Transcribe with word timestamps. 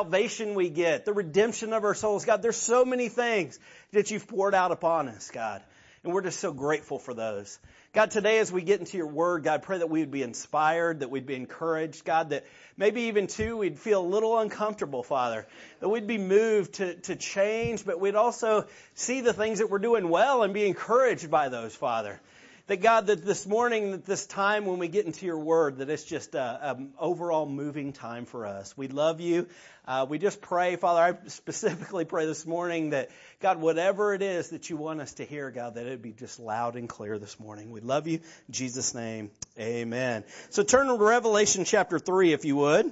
salvation 0.00 0.56
we 0.56 0.70
get, 0.70 1.04
the 1.04 1.12
redemption 1.12 1.72
of 1.72 1.84
our 1.84 1.94
souls. 1.94 2.24
God, 2.24 2.42
there's 2.42 2.56
so 2.56 2.84
many 2.84 3.08
things 3.08 3.60
that 3.92 4.10
you've 4.10 4.26
poured 4.26 4.52
out 4.52 4.72
upon 4.72 5.06
us, 5.06 5.30
God. 5.30 5.62
And 6.02 6.12
we're 6.12 6.22
just 6.22 6.40
so 6.40 6.52
grateful 6.52 6.98
for 6.98 7.14
those. 7.14 7.60
God, 7.92 8.10
today 8.10 8.40
as 8.40 8.50
we 8.50 8.62
get 8.62 8.80
into 8.80 8.96
your 8.96 9.06
word, 9.06 9.44
God, 9.44 9.62
pray 9.62 9.78
that 9.78 9.88
we 9.88 10.00
would 10.00 10.10
be 10.10 10.24
inspired, 10.24 10.98
that 10.98 11.12
we'd 11.12 11.26
be 11.26 11.36
encouraged, 11.36 12.04
God, 12.04 12.30
that 12.30 12.44
maybe 12.76 13.02
even 13.02 13.28
too 13.28 13.56
we'd 13.56 13.78
feel 13.78 14.00
a 14.00 14.08
little 14.08 14.36
uncomfortable, 14.36 15.04
Father, 15.04 15.46
that 15.78 15.88
we'd 15.88 16.08
be 16.08 16.18
moved 16.18 16.74
to, 16.74 16.96
to 17.02 17.14
change, 17.14 17.86
but 17.86 18.00
we'd 18.00 18.16
also 18.16 18.66
see 18.94 19.20
the 19.20 19.32
things 19.32 19.60
that 19.60 19.70
we're 19.70 19.78
doing 19.78 20.08
well 20.08 20.42
and 20.42 20.52
be 20.52 20.66
encouraged 20.66 21.30
by 21.30 21.50
those, 21.50 21.72
Father. 21.76 22.20
That 22.66 22.80
God, 22.80 23.08
that 23.08 23.22
this 23.22 23.46
morning, 23.46 23.90
that 23.90 24.06
this 24.06 24.24
time 24.24 24.64
when 24.64 24.78
we 24.78 24.88
get 24.88 25.04
into 25.04 25.26
your 25.26 25.38
word, 25.38 25.78
that 25.78 25.90
it's 25.90 26.02
just 26.02 26.34
an 26.34 26.94
overall 26.98 27.44
moving 27.44 27.92
time 27.92 28.24
for 28.24 28.46
us. 28.46 28.74
We 28.74 28.88
love 28.88 29.20
you. 29.20 29.48
Uh, 29.86 30.06
we 30.08 30.18
just 30.18 30.40
pray, 30.40 30.76
Father, 30.76 31.00
I 31.02 31.28
specifically 31.28 32.06
pray 32.06 32.24
this 32.24 32.46
morning 32.46 32.90
that, 32.90 33.10
God, 33.40 33.60
whatever 33.60 34.14
it 34.14 34.22
is 34.22 34.48
that 34.48 34.70
you 34.70 34.78
want 34.78 35.02
us 35.02 35.12
to 35.14 35.26
hear, 35.26 35.50
God, 35.50 35.74
that 35.74 35.84
it 35.84 36.00
be 36.00 36.12
just 36.12 36.40
loud 36.40 36.76
and 36.76 36.88
clear 36.88 37.18
this 37.18 37.38
morning. 37.38 37.70
We 37.70 37.82
love 37.82 38.06
you. 38.06 38.20
In 38.48 38.54
Jesus' 38.54 38.94
name, 38.94 39.30
amen. 39.60 40.24
So 40.48 40.62
turn 40.62 40.86
to 40.86 40.94
Revelation 40.94 41.66
chapter 41.66 41.98
3, 41.98 42.32
if 42.32 42.46
you 42.46 42.56
would. 42.56 42.90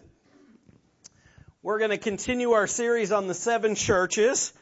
We're 1.62 1.78
going 1.78 1.92
to 1.92 1.98
continue 1.98 2.50
our 2.50 2.66
series 2.66 3.11
on 3.11 3.27
the 3.27 3.34
seven 3.34 3.75
churches. 3.75 4.52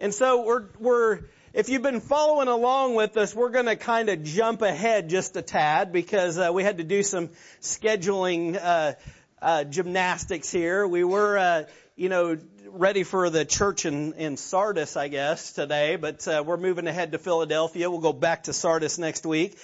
And 0.00 0.14
so 0.14 0.46
we're, 0.46 0.64
we're, 0.78 1.20
if 1.54 1.68
you've 1.68 1.82
been 1.82 2.00
following 2.00 2.48
along 2.48 2.94
with 2.94 3.16
us, 3.16 3.34
we're 3.34 3.48
going 3.50 3.66
to 3.66 3.76
kind 3.76 4.10
of 4.10 4.22
jump 4.22 4.60
ahead 4.62 5.08
just 5.08 5.36
a 5.36 5.42
tad 5.42 5.92
because 5.92 6.38
uh, 6.38 6.50
we 6.52 6.62
had 6.62 6.78
to 6.78 6.84
do 6.84 7.02
some 7.02 7.30
scheduling 7.62 8.58
uh, 8.60 8.92
uh, 9.40 9.64
gymnastics 9.64 10.50
here. 10.50 10.86
We 10.86 11.04
were, 11.04 11.38
uh, 11.38 11.64
you 11.96 12.10
know, 12.10 12.36
ready 12.66 13.02
for 13.02 13.30
the 13.30 13.46
church 13.46 13.86
in, 13.86 14.12
in 14.14 14.36
Sardis, 14.36 14.96
I 14.96 15.08
guess, 15.08 15.52
today, 15.52 15.96
but 15.96 16.28
uh, 16.28 16.44
we're 16.46 16.58
moving 16.58 16.86
ahead 16.86 17.12
to 17.12 17.18
Philadelphia. 17.18 17.90
We'll 17.90 18.00
go 18.00 18.12
back 18.12 18.44
to 18.44 18.52
Sardis 18.52 18.98
next 18.98 19.24
week. 19.24 19.56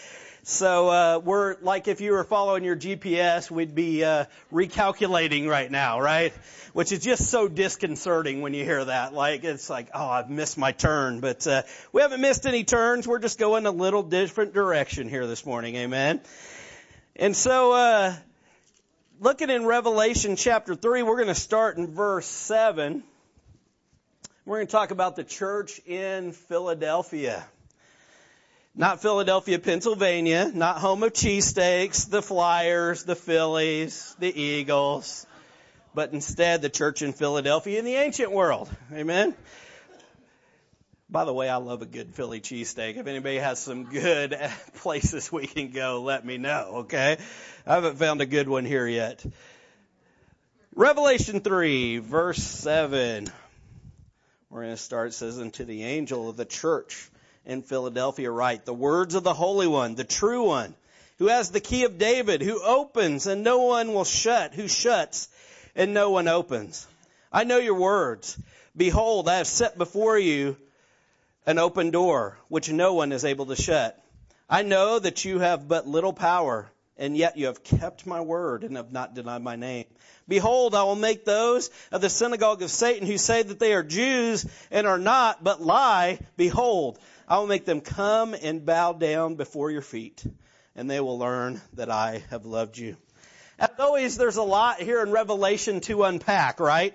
So 0.47 0.91
uh, 0.91 1.23
we're 1.25 1.56
like 1.62 1.89
if 1.89 2.03
you 2.03 2.12
were 2.12 2.23
following 2.23 2.64
your 2.64 2.77
GPS, 2.77 3.50
we'd 3.50 3.75
be 3.75 4.05
uh, 4.05 4.27
recalculating 4.53 5.48
right 5.48 5.70
now, 5.70 6.01
right? 6.01 6.34
Which 6.75 6.92
is 6.92 6.98
just 6.98 7.31
so 7.31 7.48
disconcerting 7.48 8.42
when 8.42 8.53
you 8.53 8.62
hear 8.62 8.84
that. 8.84 9.14
Like 9.14 9.42
it's 9.45 9.70
like, 9.70 9.89
oh, 9.95 10.06
I've 10.06 10.28
missed 10.28 10.59
my 10.59 10.73
turn, 10.73 11.20
but 11.20 11.47
uh, 11.47 11.62
we 11.92 12.03
haven't 12.03 12.20
missed 12.20 12.45
any 12.45 12.62
turns. 12.62 13.09
We're 13.09 13.20
just 13.20 13.39
going 13.39 13.64
a 13.64 13.70
little 13.70 14.03
different 14.03 14.53
direction 14.53 15.09
here 15.09 15.27
this 15.27 15.47
morning, 15.47 15.77
amen. 15.77 16.20
And 17.17 17.34
so, 17.34 17.73
uh, 17.73 18.14
looking 19.20 19.48
in 19.48 19.64
Revelation 19.64 20.36
chapter 20.36 20.75
three, 20.75 21.03
we're 21.03 21.17
going 21.17 21.29
to 21.29 21.34
start 21.34 21.79
in 21.79 21.95
verse 21.95 22.27
seven. 22.27 23.03
We're 24.45 24.58
going 24.58 24.67
to 24.67 24.73
talk 24.73 24.91
about 24.91 25.17
the 25.17 25.25
church 25.25 25.81
in 25.86 26.33
Philadelphia. 26.33 27.47
Not 28.77 29.00
Philadelphia, 29.00 29.61
Pennsylvania, 29.61 30.50
not 30.53 30.78
home 30.78 31.05
of 31.05 31.12
cheesesteaks, 31.12 32.11
the 32.11 32.20
Flyers, 32.20 33.05
the 33.05 33.14
Phillies, 33.14 34.17
the 34.19 34.36
Eagles, 34.36 35.28
but 35.94 36.12
instead 36.12 36.61
the 36.61 36.69
church 36.69 37.00
in 37.00 37.12
Philadelphia 37.12 37.78
in 37.78 37.84
the 37.84 37.95
ancient 37.95 38.33
world. 38.33 38.69
Amen. 38.92 39.36
By 41.08 41.25
the 41.25 41.33
way, 41.33 41.48
I 41.48 41.56
love 41.56 41.83
a 41.83 41.86
good 41.86 42.17
Philly 42.17 42.41
cheesesteak. 42.41 42.97
If 42.97 43.06
anybody 43.06 43.36
has 43.36 43.61
some 43.61 43.84
good 43.84 44.36
places 44.78 45.30
we 45.30 45.47
can 45.47 45.70
go, 45.70 46.02
let 46.02 46.27
me 46.27 46.36
know, 46.36 46.78
okay? 46.78 47.19
I 47.64 47.75
haven't 47.75 47.98
found 47.98 48.22
a 48.22 48.27
good 48.27 48.48
one 48.48 48.64
here 48.64 48.89
yet. 48.89 49.25
Revelation 50.75 51.39
3, 51.39 51.98
verse 51.98 52.42
7. 52.42 53.28
We're 54.50 54.62
going 54.62 54.72
to 54.72 54.77
start, 54.77 55.11
it 55.11 55.12
says, 55.12 55.39
unto 55.39 55.64
the 55.64 55.84
angel 55.84 56.28
of 56.28 56.36
the 56.36 56.45
church 56.45 57.08
in 57.47 57.62
Philadelphia 57.62 58.31
write, 58.31 58.64
the 58.64 58.75
words 58.75 59.14
of 59.14 59.23
the 59.23 59.34
Holy 59.34 59.67
One, 59.67 59.95
the 59.95 60.05
true 60.05 60.45
one, 60.45 60.74
who 61.19 61.29
has 61.29 61.51
the 61.51 61.61
key 61.61 61.85
of 61.85 61.98
David, 61.98 62.42
who 62.42 62.63
opens 62.63 63.27
and 63.27 63.42
no 63.42 63.58
one 63.58 63.92
will 63.92 64.05
shut, 64.05 64.55
who 64.55 64.69
shuts 64.69 65.29
and 65.77 65.95
no 65.95 66.11
one 66.11 66.29
opens. 66.29 66.86
I 67.33 67.45
know 67.45 67.58
your 67.58 67.74
words. 67.74 68.39
Behold, 68.77 69.29
I 69.29 69.36
have 69.36 69.46
set 69.46 69.79
before 69.79 70.19
you 70.19 70.57
an 71.46 71.58
open 71.58 71.91
door, 71.91 72.39
which 72.48 72.70
no 72.70 72.95
one 72.95 73.13
is 73.13 73.24
able 73.24 73.46
to 73.46 73.57
shut. 73.57 74.01
I 74.48 74.63
know 74.63 74.98
that 74.98 75.24
you 75.24 75.39
have 75.39 75.69
but 75.69 75.86
little 75.86 76.13
power, 76.13 76.70
and 76.96 77.17
yet 77.17 77.36
you 77.36 77.46
have 77.46 77.64
kept 77.64 78.07
my 78.07 78.20
word 78.20 78.64
and 78.64 78.77
have 78.77 78.92
not 78.92 79.14
denied 79.14 79.42
my 79.42 79.57
name. 79.57 79.85
Behold, 80.27 80.74
I 80.74 80.85
will 80.85 80.96
make 80.96 81.24
those 81.24 81.70
of 81.92 82.01
the 82.01 82.08
synagogue 82.08 82.63
of 82.63 82.70
Satan 82.70 83.07
who 83.07 83.19
say 83.19 83.42
that 83.42 83.58
they 83.58 83.74
are 83.74 83.83
Jews 83.83 84.46
and 84.70 84.86
are 84.86 84.98
not, 84.98 85.45
but 85.45 85.61
lie. 85.61 86.19
Behold, 86.36 86.98
I 87.27 87.39
will 87.39 87.46
make 87.46 87.64
them 87.64 87.80
come 87.80 88.35
and 88.35 88.67
bow 88.67 88.92
down 88.92 89.36
before 89.36 89.70
your 89.70 89.83
feet, 89.83 90.23
and 90.77 90.90
they 90.90 91.01
will 91.01 91.18
learn 91.18 91.62
that 91.73 91.90
I 91.90 92.23
have 92.29 92.45
loved 92.45 92.77
you. 92.77 92.96
As 93.58 93.70
always, 93.79 94.18
there's 94.18 94.36
a 94.36 94.42
lot 94.42 94.80
here 94.80 95.02
in 95.02 95.11
Revelation 95.11 95.80
to 95.83 96.05
unpack, 96.05 96.61
right? 96.61 96.92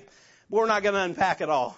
We're 0.50 0.68
not 0.68 0.84
going 0.84 0.94
to 0.94 1.02
unpack 1.02 1.42
it 1.42 1.50
all. 1.50 1.76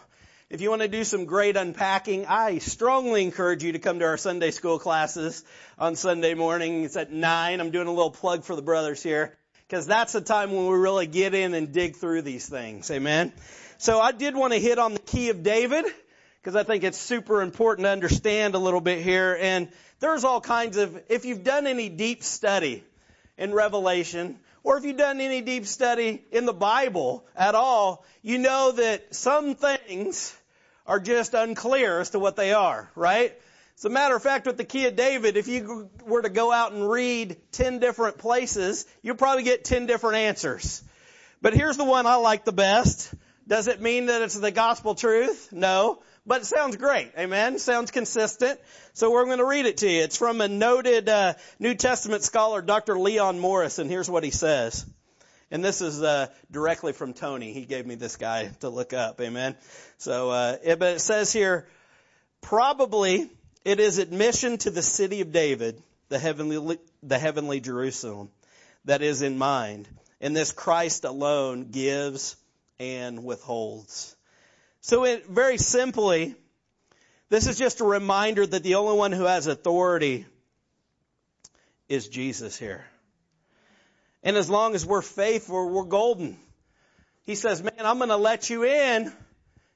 If 0.49 0.59
you 0.59 0.69
want 0.69 0.81
to 0.81 0.89
do 0.89 1.05
some 1.05 1.25
great 1.25 1.55
unpacking, 1.55 2.25
I 2.25 2.57
strongly 2.57 3.23
encourage 3.23 3.63
you 3.63 3.71
to 3.71 3.79
come 3.79 3.99
to 3.99 4.05
our 4.05 4.17
Sunday 4.17 4.51
school 4.51 4.79
classes 4.79 5.45
on 5.79 5.95
Sunday 5.95 6.33
morning. 6.33 6.83
It's 6.83 6.97
at 6.97 7.09
9. 7.09 7.61
I'm 7.61 7.71
doing 7.71 7.87
a 7.87 7.91
little 7.93 8.11
plug 8.11 8.43
for 8.43 8.57
the 8.57 8.61
brothers 8.61 9.01
here 9.01 9.37
because 9.69 9.87
that's 9.87 10.11
the 10.11 10.19
time 10.19 10.51
when 10.51 10.67
we 10.67 10.75
really 10.75 11.07
get 11.07 11.33
in 11.33 11.53
and 11.53 11.71
dig 11.71 11.95
through 11.95 12.23
these 12.23 12.49
things. 12.49 12.91
Amen. 12.91 13.31
So 13.77 14.01
I 14.01 14.11
did 14.11 14.35
want 14.35 14.51
to 14.51 14.59
hit 14.59 14.77
on 14.77 14.93
the 14.93 14.99
key 14.99 15.29
of 15.29 15.41
David 15.41 15.85
because 16.41 16.55
I 16.55 16.63
think 16.63 16.83
it's 16.83 16.97
super 16.97 17.41
important 17.41 17.85
to 17.85 17.89
understand 17.89 18.55
a 18.55 18.59
little 18.59 18.81
bit 18.81 19.03
here. 19.03 19.37
And 19.39 19.69
there's 19.99 20.23
all 20.23 20.41
kinds 20.41 20.77
of, 20.77 20.99
if 21.07 21.23
you've 21.25 21.43
done 21.43 21.67
any 21.67 21.87
deep 21.87 22.23
study 22.23 22.83
in 23.37 23.53
Revelation, 23.53 24.39
or 24.63 24.77
if 24.77 24.83
you've 24.83 24.97
done 24.97 25.21
any 25.21 25.41
deep 25.41 25.67
study 25.67 26.23
in 26.31 26.45
the 26.45 26.53
Bible 26.53 27.25
at 27.35 27.53
all, 27.53 28.05
you 28.23 28.39
know 28.39 28.71
that 28.71 29.13
some 29.13 29.53
things 29.53 30.35
are 30.87 30.99
just 30.99 31.35
unclear 31.35 31.99
as 31.99 32.11
to 32.11 32.19
what 32.19 32.35
they 32.35 32.53
are, 32.53 32.89
right? 32.95 33.33
As 33.77 33.85
a 33.85 33.89
matter 33.89 34.15
of 34.15 34.23
fact, 34.23 34.47
with 34.47 34.57
the 34.57 34.63
key 34.63 34.87
of 34.87 34.95
David, 34.95 35.37
if 35.37 35.47
you 35.47 35.89
were 36.05 36.23
to 36.23 36.29
go 36.29 36.51
out 36.51 36.71
and 36.71 36.89
read 36.89 37.37
10 37.51 37.79
different 37.79 38.17
places, 38.17 38.85
you'll 39.03 39.15
probably 39.15 39.43
get 39.43 39.63
10 39.63 39.85
different 39.85 40.17
answers. 40.17 40.83
But 41.41 41.53
here's 41.53 41.77
the 41.77 41.85
one 41.85 42.07
I 42.07 42.15
like 42.15 42.45
the 42.45 42.51
best. 42.51 43.13
Does 43.47 43.67
it 43.67 43.81
mean 43.81 44.07
that 44.07 44.21
it's 44.21 44.35
the 44.35 44.51
gospel 44.51 44.95
truth? 44.95 45.51
No. 45.51 46.01
But 46.25 46.41
it 46.41 46.45
sounds 46.45 46.77
great. 46.77 47.11
Amen. 47.17 47.57
Sounds 47.57 47.89
consistent. 47.89 48.59
So 48.93 49.11
we're 49.11 49.25
going 49.25 49.39
to 49.39 49.45
read 49.45 49.65
it 49.65 49.77
to 49.77 49.89
you. 49.89 50.03
It's 50.03 50.17
from 50.17 50.39
a 50.39 50.47
noted 50.47 51.09
uh, 51.09 51.33
New 51.57 51.73
Testament 51.73 52.23
scholar, 52.23 52.61
Dr. 52.61 52.99
Leon 52.99 53.39
Morris, 53.39 53.79
and 53.79 53.89
here's 53.89 54.09
what 54.09 54.23
he 54.23 54.29
says. 54.29 54.85
And 55.49 55.65
this 55.65 55.81
is 55.81 56.01
uh, 56.01 56.27
directly 56.49 56.93
from 56.93 57.13
Tony. 57.13 57.53
He 57.53 57.65
gave 57.65 57.85
me 57.85 57.95
this 57.95 58.17
guy 58.17 58.51
to 58.59 58.69
look 58.69 58.93
up. 58.93 59.19
Amen. 59.19 59.55
So, 59.97 60.29
uh, 60.29 60.57
it, 60.63 60.79
but 60.79 60.95
it 60.95 61.01
says 61.01 61.33
here, 61.33 61.67
probably 62.39 63.29
it 63.65 63.79
is 63.79 63.97
admission 63.97 64.59
to 64.59 64.69
the 64.69 64.81
city 64.81 65.21
of 65.21 65.31
David, 65.31 65.81
the 66.09 66.19
heavenly, 66.19 66.77
the 67.03 67.19
heavenly 67.19 67.59
Jerusalem, 67.59 68.29
that 68.85 69.01
is 69.01 69.23
in 69.23 69.37
mind. 69.37 69.89
And 70.21 70.35
this 70.35 70.51
Christ 70.51 71.03
alone 71.03 71.71
gives 71.71 72.35
and 72.79 73.23
withholds. 73.23 74.15
So 74.81 75.05
it, 75.05 75.27
very 75.27 75.57
simply, 75.57 76.35
this 77.29 77.47
is 77.47 77.57
just 77.57 77.81
a 77.81 77.85
reminder 77.85 78.45
that 78.45 78.63
the 78.63 78.75
only 78.75 78.97
one 78.97 79.11
who 79.11 79.25
has 79.25 79.45
authority 79.45 80.25
is 81.87 82.07
Jesus 82.07 82.57
here. 82.57 82.83
And 84.23 84.35
as 84.35 84.49
long 84.49 84.75
as 84.75 84.85
we're 84.85 85.01
faithful, 85.01 85.69
we're 85.69 85.83
golden. 85.83 86.37
He 87.23 87.35
says, 87.35 87.61
man, 87.61 87.73
I'm 87.79 87.97
going 87.97 88.09
to 88.09 88.17
let 88.17 88.49
you 88.49 88.63
in. 88.63 89.07
If 89.07 89.13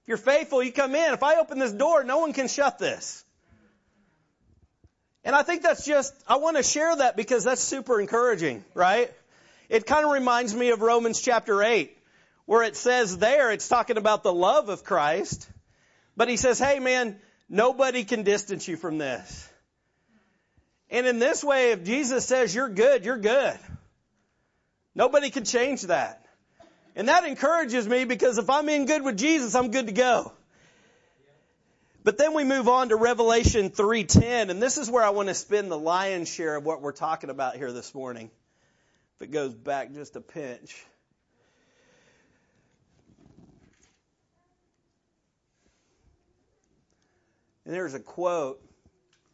you're 0.08 0.18
faithful, 0.18 0.64
you 0.64 0.72
come 0.72 0.96
in. 0.96 1.14
If 1.14 1.24
I 1.24 1.36
open 1.36 1.60
this 1.60 1.72
door, 1.72 2.04
no 2.04 2.20
one 2.20 2.34
can 2.34 2.48
shut 2.48 2.80
this. 2.80 3.24
And 5.24 5.36
I 5.36 5.44
think 5.44 5.62
that's 5.62 5.86
just, 5.86 6.14
I 6.28 6.38
want 6.38 6.58
to 6.58 6.64
share 6.64 6.96
that 6.96 7.16
because 7.16 7.44
that's 7.44 7.62
super 7.62 8.00
encouraging, 8.00 8.64
right? 8.74 9.12
It 9.70 9.86
kind 9.86 10.06
of 10.06 10.12
reminds 10.12 10.54
me 10.54 10.70
of 10.70 10.82
Romans 10.82 11.22
chapter 11.22 11.64
8 11.64 11.96
where 12.46 12.64
it 12.64 12.76
says 12.76 13.18
there, 13.18 13.52
it's 13.52 13.68
talking 13.68 13.98
about 13.98 14.24
the 14.24 14.34
love 14.34 14.70
of 14.70 14.84
Christ. 14.84 15.50
But 16.16 16.30
he 16.30 16.38
says, 16.38 16.60
hey 16.60 16.80
man, 16.80 17.20
nobody 17.50 18.04
can 18.04 18.24
distance 18.24 18.68
you 18.68 18.78
from 18.78 18.98
this. 18.98 19.50
And 20.90 21.08
in 21.08 21.20
this 21.20 21.44
way, 21.44 21.72
if 21.72 21.84
Jesus 21.84 22.26
says 22.26 22.54
you're 22.54 22.70
good, 22.70 23.06
you're 23.06 23.18
good. 23.18 23.58
Nobody 24.94 25.30
can 25.30 25.44
change 25.44 25.82
that. 25.84 26.26
And 26.96 27.10
that 27.10 27.26
encourages 27.26 27.88
me 27.88 28.06
because 28.06 28.38
if 28.38 28.50
I'm 28.50 28.70
in 28.70 28.86
good 28.86 29.04
with 29.04 29.18
Jesus, 29.18 29.56
I'm 29.56 29.72
good 29.72 29.88
to 29.88 29.92
go. 29.92 30.32
But 32.06 32.20
then 32.20 32.36
we 32.36 32.44
move 32.44 32.70
on 32.70 32.90
to 32.90 32.96
Revelation 32.96 33.72
3:10 33.72 34.52
and 34.52 34.62
this 34.62 34.78
is 34.78 34.90
where 34.90 35.04
I 35.04 35.10
want 35.10 35.28
to 35.28 35.34
spend 35.34 35.72
the 35.72 35.78
lion's 35.78 36.30
share 36.30 36.56
of 36.56 36.64
what 36.64 36.82
we're 36.82 36.92
talking 36.92 37.32
about 37.32 37.58
here 37.58 37.72
this 37.72 37.96
morning. 37.96 38.30
If 39.16 39.24
it 39.24 39.32
goes 39.32 39.54
back 39.54 39.92
just 39.92 40.16
a 40.16 40.22
pinch. 40.22 40.86
And 47.66 47.74
there's 47.74 47.94
a 47.94 48.00
quote. 48.00 48.62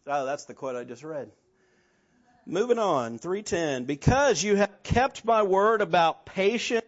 Oh, 0.08 0.26
that's 0.26 0.46
the 0.46 0.54
quote 0.54 0.76
I 0.76 0.84
just 0.84 1.04
read. 1.04 1.30
Moving 2.46 2.80
on, 2.80 3.18
310. 3.20 3.86
Because 3.86 4.44
you 4.44 4.56
have 4.56 4.84
kept 4.84 5.24
my 5.26 5.44
word 5.44 5.82
about 5.82 6.26
patient 6.26 6.86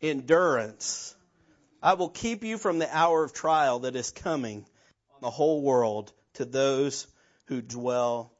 endurance, 0.00 1.14
I 1.82 1.94
will 1.94 2.08
keep 2.08 2.44
you 2.44 2.56
from 2.56 2.78
the 2.78 2.96
hour 2.96 3.24
of 3.24 3.32
trial 3.32 3.80
that 3.80 3.96
is 3.96 4.10
coming 4.10 4.64
on 5.14 5.20
the 5.20 5.30
whole 5.30 5.60
world 5.62 6.12
to 6.34 6.44
those 6.44 7.06
who 7.46 7.60
dwell 7.60 8.32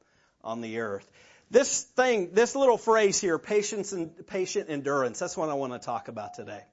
on 0.43 0.61
the 0.61 0.79
earth. 0.79 1.07
This 1.49 1.83
thing, 1.83 2.29
this 2.31 2.55
little 2.55 2.77
phrase 2.77 3.19
here, 3.19 3.37
patience 3.37 3.91
and 3.91 4.25
patient 4.25 4.69
endurance, 4.69 5.19
that's 5.19 5.35
what 5.35 5.49
I 5.49 5.53
want 5.55 5.73
to 5.73 5.79
talk 5.79 6.07
about 6.07 6.33
today. 6.33 6.63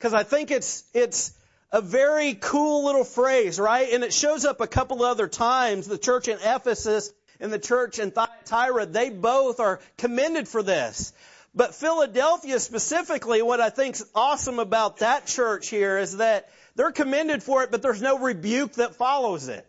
Cause 0.00 0.14
I 0.14 0.22
think 0.22 0.50
it's, 0.50 0.84
it's 0.94 1.32
a 1.72 1.80
very 1.80 2.34
cool 2.34 2.84
little 2.84 3.04
phrase, 3.04 3.58
right? 3.60 3.92
And 3.92 4.02
it 4.02 4.12
shows 4.12 4.44
up 4.44 4.60
a 4.60 4.66
couple 4.66 5.04
other 5.04 5.28
times. 5.28 5.86
The 5.86 5.98
church 5.98 6.28
in 6.28 6.38
Ephesus 6.42 7.12
and 7.38 7.52
the 7.52 7.58
church 7.58 7.98
in 7.98 8.10
Thyatira, 8.10 8.86
they 8.86 9.10
both 9.10 9.60
are 9.60 9.80
commended 9.96 10.48
for 10.48 10.62
this. 10.62 11.12
But 11.54 11.74
Philadelphia 11.74 12.60
specifically, 12.60 13.42
what 13.42 13.60
I 13.60 13.70
think's 13.70 14.04
awesome 14.14 14.58
about 14.58 14.98
that 14.98 15.26
church 15.26 15.68
here 15.68 15.98
is 15.98 16.18
that 16.18 16.48
they're 16.76 16.92
commended 16.92 17.42
for 17.42 17.62
it, 17.62 17.70
but 17.70 17.82
there's 17.82 18.02
no 18.02 18.18
rebuke 18.18 18.74
that 18.74 18.96
follows 18.96 19.48
it. 19.48 19.66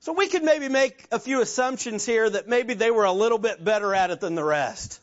So 0.00 0.12
we 0.12 0.28
could 0.28 0.42
maybe 0.42 0.68
make 0.68 1.06
a 1.10 1.18
few 1.18 1.40
assumptions 1.40 2.04
here 2.04 2.28
that 2.28 2.48
maybe 2.48 2.74
they 2.74 2.90
were 2.90 3.04
a 3.04 3.12
little 3.12 3.38
bit 3.38 3.62
better 3.62 3.94
at 3.94 4.10
it 4.10 4.20
than 4.20 4.34
the 4.34 4.44
rest. 4.44 5.00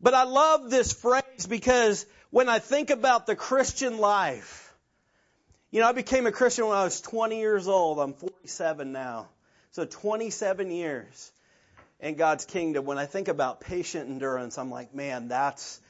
But 0.00 0.14
I 0.14 0.24
love 0.24 0.70
this 0.70 0.94
phrase 0.94 1.46
because 1.46 2.06
when 2.30 2.48
I 2.48 2.58
think 2.60 2.90
about 2.90 3.26
the 3.26 3.36
Christian 3.36 3.98
life, 3.98 4.72
you 5.70 5.80
know, 5.80 5.88
I 5.88 5.92
became 5.92 6.26
a 6.26 6.32
Christian 6.32 6.66
when 6.66 6.76
I 6.76 6.84
was 6.84 7.00
20 7.00 7.38
years 7.38 7.68
old. 7.68 7.98
I'm 7.98 8.14
47 8.14 8.92
now. 8.92 9.28
So 9.72 9.84
27 9.84 10.70
years 10.70 11.32
in 12.00 12.14
God's 12.14 12.44
kingdom. 12.44 12.84
When 12.86 12.98
I 12.98 13.06
think 13.06 13.28
about 13.28 13.60
patient 13.60 14.08
endurance, 14.08 14.58
I'm 14.58 14.70
like, 14.70 14.94
man, 14.94 15.28
that's, 15.28 15.80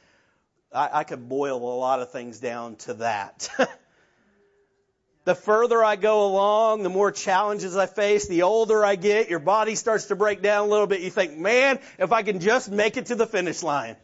I, 0.72 0.90
I 0.92 1.04
could 1.04 1.28
boil 1.28 1.56
a 1.56 1.78
lot 1.78 2.00
of 2.00 2.10
things 2.10 2.40
down 2.40 2.76
to 2.76 2.94
that. 2.94 3.48
the 5.25 5.34
further 5.34 5.82
I 5.82 5.96
go 5.96 6.26
along, 6.26 6.82
the 6.82 6.90
more 6.90 7.10
challenges 7.10 7.76
I 7.76 7.87
face, 7.87 8.28
the 8.28 8.42
older 8.42 8.84
I 8.84 8.96
get, 8.96 9.31
your 9.31 9.38
body 9.38 9.75
starts 9.75 10.06
to 10.06 10.16
break 10.16 10.42
down 10.42 10.66
a 10.66 10.70
little 10.70 10.87
bit. 10.87 11.00
You 11.00 11.10
think, 11.10 11.38
man, 11.38 11.78
if 11.98 12.12
I 12.12 12.22
can 12.22 12.40
just 12.40 12.70
make 12.70 12.96
it 12.96 13.06
to 13.06 13.14
the 13.14 13.26
finish 13.26 13.62
line. 13.62 13.96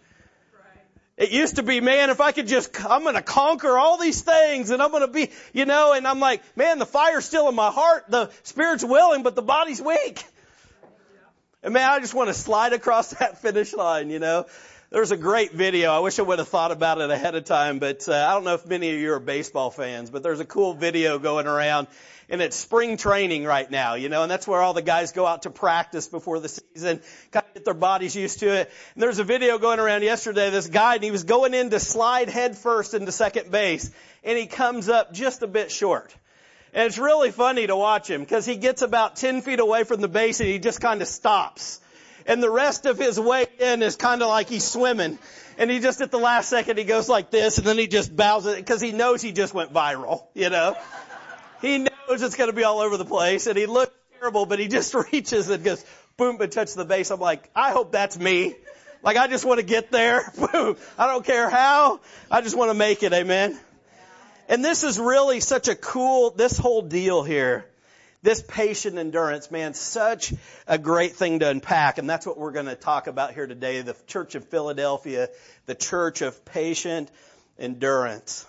It 1.17 1.31
used 1.31 1.57
to 1.57 1.63
be, 1.63 1.81
man, 1.81 2.11
if 2.11 2.21
I 2.21 2.33
could 2.33 2.47
just, 2.47 2.85
I'm 2.85 3.03
gonna 3.05 3.23
conquer 3.23 3.79
all 3.79 3.97
these 3.97 4.21
things 4.21 4.71
and 4.71 4.83
I'm 4.83 4.93
gonna 4.93 5.09
be, 5.09 5.31
you 5.55 5.65
know, 5.65 5.95
and 5.95 6.07
I'm 6.07 6.21
like, 6.21 6.43
man, 6.57 6.79
the 6.79 6.87
fire's 6.87 7.25
still 7.25 7.49
in 7.49 7.55
my 7.55 7.71
heart, 7.71 8.05
the 8.09 8.31
spirit's 8.43 8.85
willing, 8.85 9.23
but 9.23 9.35
the 9.35 9.43
body's 9.43 9.81
weak. 9.81 10.23
And 11.63 11.73
man, 11.73 11.91
I 11.91 12.01
just 12.01 12.13
want 12.13 12.29
to 12.29 12.35
slide 12.35 12.75
across 12.75 13.11
that 13.19 13.39
finish 13.39 13.73
line, 13.73 14.11
you 14.11 14.19
know. 14.19 14.47
There's 14.91 15.11
a 15.11 15.17
great 15.17 15.53
video. 15.53 15.91
I 15.91 15.99
wish 15.99 16.19
I 16.19 16.23
would 16.23 16.39
have 16.39 16.49
thought 16.49 16.71
about 16.71 17.01
it 17.01 17.11
ahead 17.11 17.35
of 17.35 17.45
time, 17.45 17.81
but 17.81 18.09
uh, 18.09 18.15
I 18.15 18.35
don't 18.35 18.45
know 18.45 18.55
if 18.55 18.67
many 18.67 18.95
of 18.95 19.01
you 19.01 19.15
are 19.15 19.19
baseball 19.19 19.71
fans, 19.71 20.11
but 20.11 20.23
there's 20.23 20.39
a 20.39 20.45
cool 20.45 20.75
video 20.75 21.19
going 21.19 21.47
around 21.47 21.89
and 22.29 22.41
it's 22.41 22.57
spring 22.57 22.97
training 22.97 23.45
right 23.45 23.71
now, 23.71 23.95
you 23.95 24.09
know, 24.09 24.23
and 24.23 24.31
that's 24.31 24.47
where 24.47 24.61
all 24.61 24.75
the 24.75 24.83
guys 24.83 25.13
go 25.13 25.27
out 25.27 25.43
to 25.43 25.51
practice 25.51 26.09
before 26.09 26.41
the 26.41 26.49
season, 26.49 27.01
kind 27.31 27.47
of 27.47 27.55
get 27.55 27.65
their 27.65 27.75
bodies 27.75 28.17
used 28.17 28.41
to 28.41 28.47
it. 28.47 28.71
And 28.95 29.03
there's 29.03 29.19
a 29.19 29.25
video 29.25 29.59
going 29.59 29.79
around 29.79 30.03
yesterday, 30.03 30.51
this 30.51 30.69
guy, 30.69 30.97
and 30.97 31.05
he 31.05 31.11
was 31.11 31.25
going 31.25 31.55
in 31.55 31.71
to 31.71 31.81
slide 31.81 32.29
head 32.29 32.57
first 32.57 32.95
into 32.95 33.13
second 33.13 33.51
base, 33.51 33.91
and 34.25 34.37
he 34.37 34.47
comes 34.47 34.89
up 34.89 35.13
just 35.13 35.43
a 35.43 35.47
bit 35.47 35.71
short. 35.71 36.15
And 36.73 36.87
it's 36.87 36.99
really 36.99 37.31
funny 37.31 37.67
to 37.67 37.77
watch 37.77 38.11
him 38.11 38.21
because 38.21 38.45
he 38.45 38.57
gets 38.57 38.83
about 38.83 39.17
10 39.17 39.43
feet 39.43 39.61
away 39.61 39.85
from 39.85 40.01
the 40.01 40.09
base 40.09 40.41
and 40.41 40.49
he 40.49 40.59
just 40.59 40.81
kind 40.81 41.01
of 41.01 41.09
stops 41.09 41.81
and 42.27 42.43
the 42.43 42.51
rest 42.51 42.87
of 42.87 42.99
his 42.99 43.19
way 43.19 43.47
in 43.59 43.83
is 43.83 43.97
kind 43.97 44.23
of 44.23 44.29
like 44.29 44.49
he's 44.49 44.65
swimming. 44.65 45.19
And 45.59 45.71
he 45.71 45.81
just 45.81 46.01
at 46.01 46.11
the 46.11 46.19
last 46.19 46.51
second 46.51 46.77
he 46.77 46.85
goes 46.85 47.09
like 47.09 47.31
this 47.31 47.59
and 47.59 47.67
then 47.67 47.79
he 47.79 47.87
just 47.87 48.15
bows 48.15 48.47
it 48.47 48.57
because 48.57 48.81
he 48.81 48.93
knows 48.93 49.23
he 49.23 49.33
just 49.33 49.55
went 49.55 49.73
viral, 49.73 50.25
you 50.35 50.51
know. 50.51 50.77
He 51.61 51.79
knows 51.79 52.23
it's 52.23 52.37
going 52.37 52.51
to 52.51 52.57
be 52.57 52.65
all 52.65 52.81
over 52.81 52.97
the 52.97 53.05
place 53.05 53.47
and 53.47 53.57
he 53.57 53.67
looks 53.67 53.93
terrible, 54.19 54.47
but 54.47 54.59
he 54.59 54.69
just 54.69 54.95
reaches 55.13 55.49
and 55.49 55.65
goes 55.65 55.85
boom 56.17 56.41
and 56.41 56.51
touches 56.51 56.75
the 56.75 56.85
base. 56.85 57.11
I'm 57.11 57.21
like, 57.21 57.51
I 57.55 57.73
hope 57.73 57.93
that's 57.93 58.19
me. 58.19 58.55
Like 59.03 59.17
I 59.17 59.29
just 59.29 59.45
want 59.45 59.61
to 59.61 59.67
get 59.67 59.91
there. 59.91 60.33
Boom. 60.53 60.77
I 60.99 61.07
don't 61.07 61.25
care 61.25 61.49
how. 61.49 62.01
I 62.31 62.41
just 62.41 62.57
want 62.57 62.71
to 62.71 62.75
make 62.75 63.03
it. 63.03 63.13
Amen. 63.13 63.57
And 64.49 64.65
this 64.65 64.83
is 64.83 64.99
really 64.99 65.41
such 65.41 65.69
a 65.69 65.75
cool, 65.75 66.31
this 66.31 66.57
whole 66.57 66.83
deal 66.83 67.23
here 67.23 67.67
this 68.27 68.43
patient 68.43 68.99
endurance, 68.99 69.53
man, 69.53 69.73
such 69.73 70.35
a 70.67 70.79
great 70.79 71.15
thing 71.15 71.39
to 71.39 71.49
unpack. 71.49 71.99
And 71.99 72.11
that's 72.11 72.27
what 72.27 72.37
we're 72.37 72.51
going 72.51 72.67
to 72.67 72.75
talk 72.75 73.07
about 73.07 73.35
here 73.35 73.47
today. 73.47 73.83
The 73.83 73.97
Church 74.09 74.35
of 74.35 74.45
Philadelphia, 74.47 75.29
the 75.67 75.77
Church 75.77 76.23
of 76.23 76.45
Patient 76.45 77.09
Endurance. 77.57 78.45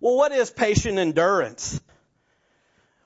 Well, 0.00 0.16
what 0.16 0.32
is 0.32 0.50
patient 0.50 0.98
endurance? 0.98 1.80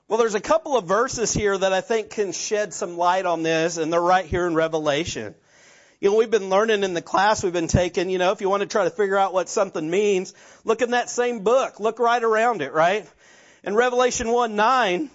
Well, 0.07 0.19
there's 0.19 0.35
a 0.35 0.41
couple 0.41 0.77
of 0.77 0.85
verses 0.85 1.33
here 1.33 1.57
that 1.57 1.73
I 1.73 1.81
think 1.81 2.11
can 2.11 2.33
shed 2.33 2.71
some 2.73 2.97
light 2.97 3.25
on 3.25 3.41
this, 3.41 3.77
and 3.77 3.91
they're 3.91 3.99
right 3.99 4.25
here 4.25 4.45
in 4.45 4.53
Revelation. 4.53 5.33
You 5.99 6.11
know, 6.11 6.17
we've 6.17 6.29
been 6.29 6.49
learning 6.49 6.83
in 6.83 6.93
the 6.93 7.01
class 7.01 7.43
we've 7.43 7.53
been 7.53 7.67
taking, 7.67 8.09
you 8.11 8.19
know, 8.19 8.31
if 8.31 8.41
you 8.41 8.49
want 8.49 8.61
to 8.61 8.67
try 8.67 8.83
to 8.83 8.91
figure 8.91 9.17
out 9.17 9.33
what 9.33 9.49
something 9.49 9.89
means, 9.89 10.33
look 10.65 10.83
in 10.83 10.91
that 10.91 11.09
same 11.09 11.39
book. 11.39 11.79
Look 11.79 11.97
right 11.97 12.21
around 12.21 12.61
it, 12.61 12.73
right? 12.73 13.09
In 13.63 13.73
Revelation 13.73 14.27
1 14.27 14.55
9, 14.55 15.09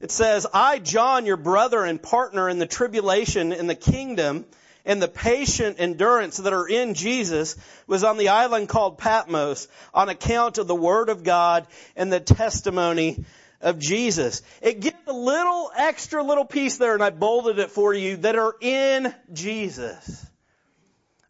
it 0.00 0.10
says, 0.10 0.46
I, 0.54 0.78
John, 0.78 1.26
your 1.26 1.36
brother 1.36 1.84
and 1.84 2.02
partner 2.02 2.48
in 2.48 2.58
the 2.58 2.66
tribulation 2.66 3.52
in 3.52 3.66
the 3.66 3.74
kingdom 3.74 4.46
and 4.84 5.00
the 5.00 5.08
patient 5.08 5.76
endurance 5.78 6.38
that 6.38 6.52
are 6.52 6.66
in 6.66 6.94
Jesus 6.94 7.56
was 7.86 8.04
on 8.04 8.16
the 8.16 8.30
island 8.30 8.68
called 8.68 8.98
Patmos 8.98 9.68
on 9.94 10.08
account 10.08 10.58
of 10.58 10.66
the 10.66 10.74
word 10.74 11.08
of 11.08 11.22
God 11.22 11.66
and 11.96 12.12
the 12.12 12.20
testimony 12.20 13.24
of 13.60 13.78
Jesus. 13.78 14.42
It 14.60 14.80
gives 14.80 14.96
a 15.06 15.12
little 15.12 15.70
extra 15.76 16.22
little 16.22 16.44
piece 16.44 16.78
there 16.78 16.94
and 16.94 17.02
I 17.02 17.10
bolded 17.10 17.58
it 17.58 17.70
for 17.70 17.94
you 17.94 18.16
that 18.18 18.36
are 18.36 18.56
in 18.60 19.14
Jesus. 19.32 20.26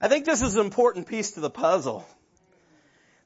I 0.00 0.08
think 0.08 0.24
this 0.24 0.42
is 0.42 0.56
an 0.56 0.64
important 0.64 1.06
piece 1.06 1.32
to 1.32 1.40
the 1.40 1.50
puzzle. 1.50 2.06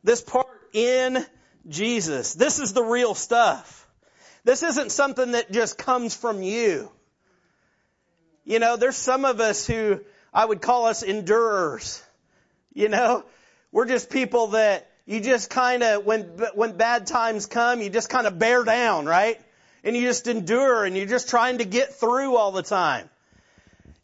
This 0.02 0.20
part 0.20 0.48
in 0.72 1.24
Jesus. 1.68 2.34
This 2.34 2.58
is 2.58 2.72
the 2.72 2.82
real 2.82 3.14
stuff. 3.14 3.88
This 4.44 4.62
isn't 4.62 4.92
something 4.92 5.32
that 5.32 5.50
just 5.50 5.78
comes 5.78 6.14
from 6.14 6.42
you. 6.42 6.90
You 8.44 8.60
know, 8.60 8.76
there's 8.76 8.96
some 8.96 9.24
of 9.24 9.40
us 9.40 9.66
who 9.66 10.00
I 10.36 10.44
would 10.44 10.60
call 10.60 10.84
us 10.84 11.02
endurers. 11.02 12.02
You 12.74 12.90
know, 12.90 13.24
we're 13.72 13.86
just 13.86 14.10
people 14.10 14.48
that 14.48 14.86
you 15.06 15.20
just 15.20 15.48
kind 15.48 15.82
of, 15.82 16.04
when, 16.04 16.24
when 16.54 16.76
bad 16.76 17.06
times 17.06 17.46
come, 17.46 17.80
you 17.80 17.88
just 17.88 18.10
kind 18.10 18.26
of 18.26 18.38
bear 18.38 18.62
down, 18.62 19.06
right? 19.06 19.40
And 19.82 19.96
you 19.96 20.02
just 20.02 20.26
endure 20.26 20.84
and 20.84 20.94
you're 20.94 21.06
just 21.06 21.30
trying 21.30 21.58
to 21.58 21.64
get 21.64 21.94
through 21.94 22.36
all 22.36 22.52
the 22.52 22.62
time. 22.62 23.08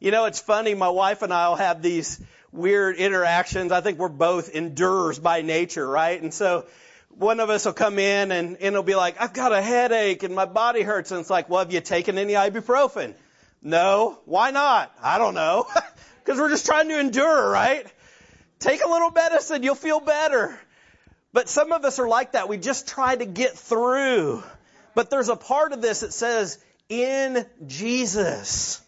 You 0.00 0.10
know, 0.10 0.24
it's 0.24 0.40
funny, 0.40 0.74
my 0.74 0.88
wife 0.88 1.20
and 1.20 1.34
I 1.34 1.50
will 1.50 1.56
have 1.56 1.82
these 1.82 2.18
weird 2.50 2.96
interactions. 2.96 3.70
I 3.70 3.82
think 3.82 3.98
we're 3.98 4.08
both 4.08 4.54
endurers 4.54 5.18
by 5.18 5.42
nature, 5.42 5.86
right? 5.86 6.20
And 6.20 6.32
so 6.32 6.64
one 7.10 7.40
of 7.40 7.50
us 7.50 7.66
will 7.66 7.74
come 7.74 7.98
in 7.98 8.32
and, 8.32 8.56
and 8.56 8.62
it'll 8.62 8.82
be 8.82 8.94
like, 8.94 9.20
I've 9.20 9.34
got 9.34 9.52
a 9.52 9.60
headache 9.60 10.22
and 10.22 10.34
my 10.34 10.46
body 10.46 10.80
hurts. 10.80 11.10
And 11.10 11.20
it's 11.20 11.28
like, 11.28 11.50
well, 11.50 11.58
have 11.58 11.74
you 11.74 11.82
taken 11.82 12.16
any 12.16 12.32
ibuprofen? 12.32 13.12
No. 13.60 14.18
Why 14.24 14.50
not? 14.50 14.90
I 15.02 15.18
don't 15.18 15.34
know. 15.34 15.66
Because 16.24 16.38
we're 16.38 16.50
just 16.50 16.66
trying 16.66 16.88
to 16.88 16.98
endure, 16.98 17.50
right? 17.50 17.86
Take 18.58 18.84
a 18.84 18.88
little 18.88 19.10
medicine, 19.10 19.62
you'll 19.62 19.74
feel 19.74 20.00
better. 20.00 20.58
But 21.32 21.48
some 21.48 21.72
of 21.72 21.84
us 21.84 21.98
are 21.98 22.08
like 22.08 22.32
that. 22.32 22.48
We 22.48 22.58
just 22.58 22.86
try 22.86 23.16
to 23.16 23.24
get 23.24 23.52
through. 23.52 24.42
But 24.94 25.10
there's 25.10 25.30
a 25.30 25.36
part 25.36 25.72
of 25.72 25.80
this 25.80 26.00
that 26.00 26.12
says, 26.12 26.58
in 26.88 27.46
Jesus. 27.66 28.82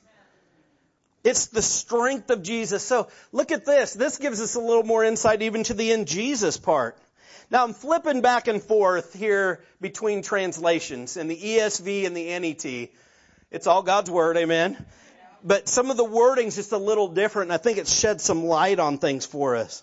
It's 1.24 1.46
the 1.46 1.62
strength 1.62 2.28
of 2.30 2.42
Jesus. 2.42 2.84
So 2.84 3.08
look 3.32 3.50
at 3.50 3.64
this. 3.64 3.94
This 3.94 4.18
gives 4.18 4.42
us 4.42 4.56
a 4.56 4.60
little 4.60 4.82
more 4.82 5.02
insight 5.02 5.40
even 5.40 5.64
to 5.64 5.74
the 5.74 5.90
in 5.90 6.04
Jesus 6.04 6.58
part. 6.58 6.98
Now 7.50 7.64
I'm 7.64 7.72
flipping 7.72 8.20
back 8.20 8.46
and 8.46 8.62
forth 8.62 9.14
here 9.14 9.64
between 9.80 10.22
translations 10.22 11.16
in 11.16 11.28
the 11.28 11.36
ESV 11.36 12.06
and 12.06 12.14
the 12.14 12.38
NET. 12.38 12.90
It's 13.50 13.66
all 13.66 13.82
God's 13.82 14.10
Word, 14.10 14.36
amen. 14.36 14.84
But 15.46 15.68
some 15.68 15.90
of 15.90 15.98
the 15.98 16.04
wording's 16.04 16.56
just 16.56 16.72
a 16.72 16.78
little 16.78 17.08
different 17.08 17.50
and 17.50 17.54
I 17.54 17.58
think 17.58 17.76
it 17.76 17.86
sheds 17.86 18.24
some 18.24 18.46
light 18.46 18.78
on 18.78 18.96
things 18.96 19.26
for 19.26 19.56
us. 19.56 19.82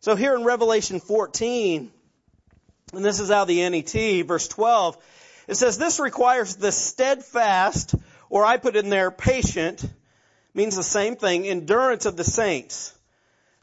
So 0.00 0.14
here 0.14 0.36
in 0.36 0.44
Revelation 0.44 1.00
14, 1.00 1.90
and 2.92 3.04
this 3.04 3.18
is 3.18 3.30
out 3.30 3.42
of 3.42 3.48
the 3.48 3.68
NET, 3.68 4.26
verse 4.26 4.46
12, 4.48 4.98
it 5.48 5.54
says, 5.56 5.78
this 5.78 5.98
requires 5.98 6.56
the 6.56 6.70
steadfast, 6.70 7.94
or 8.28 8.44
I 8.44 8.58
put 8.58 8.76
in 8.76 8.90
there 8.90 9.10
patient, 9.10 9.82
means 10.52 10.76
the 10.76 10.82
same 10.82 11.16
thing, 11.16 11.46
endurance 11.46 12.04
of 12.04 12.16
the 12.16 12.24
saints. 12.24 12.94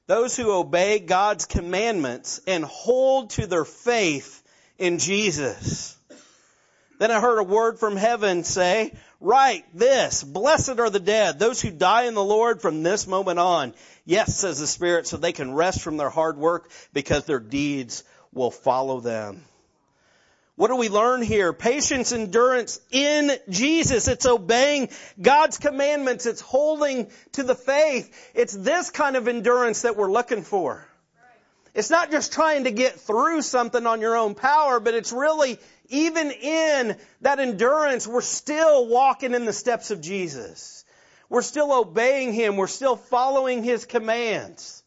those 0.07 0.35
who 0.35 0.51
obey 0.51 0.99
God's 0.99 1.45
commandments 1.45 2.39
and 2.45 2.63
hold 2.63 3.31
to 3.31 3.47
their 3.47 3.65
faith 3.65 4.43
in 4.77 4.99
Jesus. 4.99 5.97
Then 6.99 7.11
I 7.11 7.19
heard 7.19 7.39
a 7.39 7.43
word 7.43 7.79
from 7.79 7.97
heaven 7.97 8.43
say, 8.43 8.93
write 9.25 9.65
this, 9.73 10.23
blessed 10.23 10.79
are 10.79 10.89
the 10.89 10.99
dead, 10.99 11.39
those 11.39 11.61
who 11.61 11.71
die 11.71 12.03
in 12.03 12.13
the 12.13 12.23
Lord 12.23 12.61
from 12.61 12.83
this 12.83 13.07
moment 13.07 13.39
on. 13.39 13.73
Yes, 14.05 14.35
says 14.35 14.59
the 14.59 14.67
Spirit, 14.67 15.07
so 15.07 15.17
they 15.17 15.33
can 15.33 15.53
rest 15.53 15.81
from 15.81 15.97
their 15.97 16.11
hard 16.11 16.37
work 16.37 16.69
because 16.93 17.25
their 17.25 17.39
deeds 17.39 18.03
will 18.31 18.51
follow 18.51 18.99
them. 18.99 19.43
What 20.57 20.69
do 20.69 20.77
we 20.77 20.87
learn 20.87 21.21
here? 21.21 21.51
Patience, 21.51 22.13
endurance 22.13 22.79
in 22.91 23.31
Jesus. 23.49 24.07
It's 24.07 24.25
obeying 24.25 24.89
God's 25.21 25.57
commandments. 25.57 26.25
It's 26.25 26.39
holding 26.39 27.07
to 27.33 27.43
the 27.43 27.55
faith. 27.55 28.31
It's 28.33 28.53
this 28.53 28.89
kind 28.89 29.17
of 29.17 29.27
endurance 29.27 29.81
that 29.81 29.97
we're 29.97 30.11
looking 30.11 30.43
for. 30.43 30.87
It's 31.73 31.89
not 31.89 32.09
just 32.09 32.31
trying 32.31 32.63
to 32.63 32.71
get 32.71 33.01
through 33.01 33.41
something 33.41 33.85
on 33.85 33.99
your 33.99 34.15
own 34.15 34.33
power, 34.33 34.79
but 34.79 34.93
it's 34.93 35.11
really, 35.11 35.59
even 35.89 36.31
in 36.31 36.97
that 37.21 37.39
endurance, 37.39 38.07
we're 38.07 38.21
still 38.21 38.87
walking 38.87 39.33
in 39.33 39.45
the 39.45 39.53
steps 39.53 39.91
of 39.91 40.01
Jesus. 40.01 40.85
We're 41.29 41.41
still 41.41 41.73
obeying 41.73 42.33
Him. 42.33 42.57
We're 42.57 42.67
still 42.67 42.95
following 42.95 43.63
His 43.63 43.85
commands. 43.85 44.83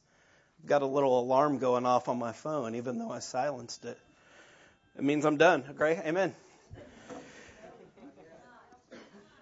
I've 0.63 0.69
got 0.69 0.83
a 0.83 0.87
little 0.87 1.19
alarm 1.21 1.59
going 1.59 1.87
off 1.87 2.09
on 2.09 2.19
my 2.19 2.33
phone, 2.33 2.75
even 2.75 2.99
though 2.99 3.11
I 3.11 3.19
silenced 3.21 3.85
it. 3.85 3.99
It 4.97 5.05
means 5.05 5.25
I'm 5.25 5.37
done. 5.37 5.65
Okay? 5.71 6.01
Amen. 6.05 6.35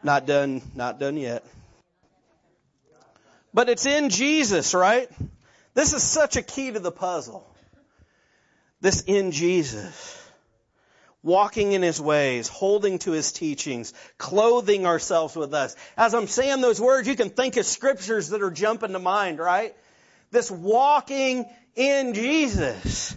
Not 0.03 0.27
done, 0.27 0.63
not 0.75 1.01
done 1.01 1.17
yet. 1.17 1.45
But 3.53 3.69
it's 3.69 3.87
in 3.87 4.11
Jesus, 4.11 4.75
right? 4.75 5.09
This 5.75 5.95
is 5.95 6.03
such 6.03 6.37
a 6.37 6.43
key 6.43 6.71
to 6.73 6.79
the 6.79 6.93
puzzle. 6.93 7.47
This 8.81 9.03
in 9.03 9.33
Jesus. 9.33 10.26
Walking 11.27 11.73
in 11.73 11.83
His 11.83 12.01
ways, 12.01 12.47
holding 12.47 13.01
to 13.01 13.11
His 13.11 13.33
teachings, 13.33 13.93
clothing 14.17 14.87
ourselves 14.87 15.35
with 15.35 15.55
us. 15.55 15.75
As 15.97 16.15
I'm 16.15 16.29
saying 16.29 16.61
those 16.61 16.81
words, 16.81 17.09
you 17.09 17.17
can 17.17 17.31
think 17.31 17.57
of 17.57 17.67
scriptures 17.67 18.29
that 18.29 18.43
are 18.43 18.51
jumping 18.53 18.93
to 18.93 19.01
mind, 19.01 19.41
right? 19.41 19.75
This 20.31 20.53
walking 20.53 21.47
in 21.75 22.15
Jesus 22.15 23.17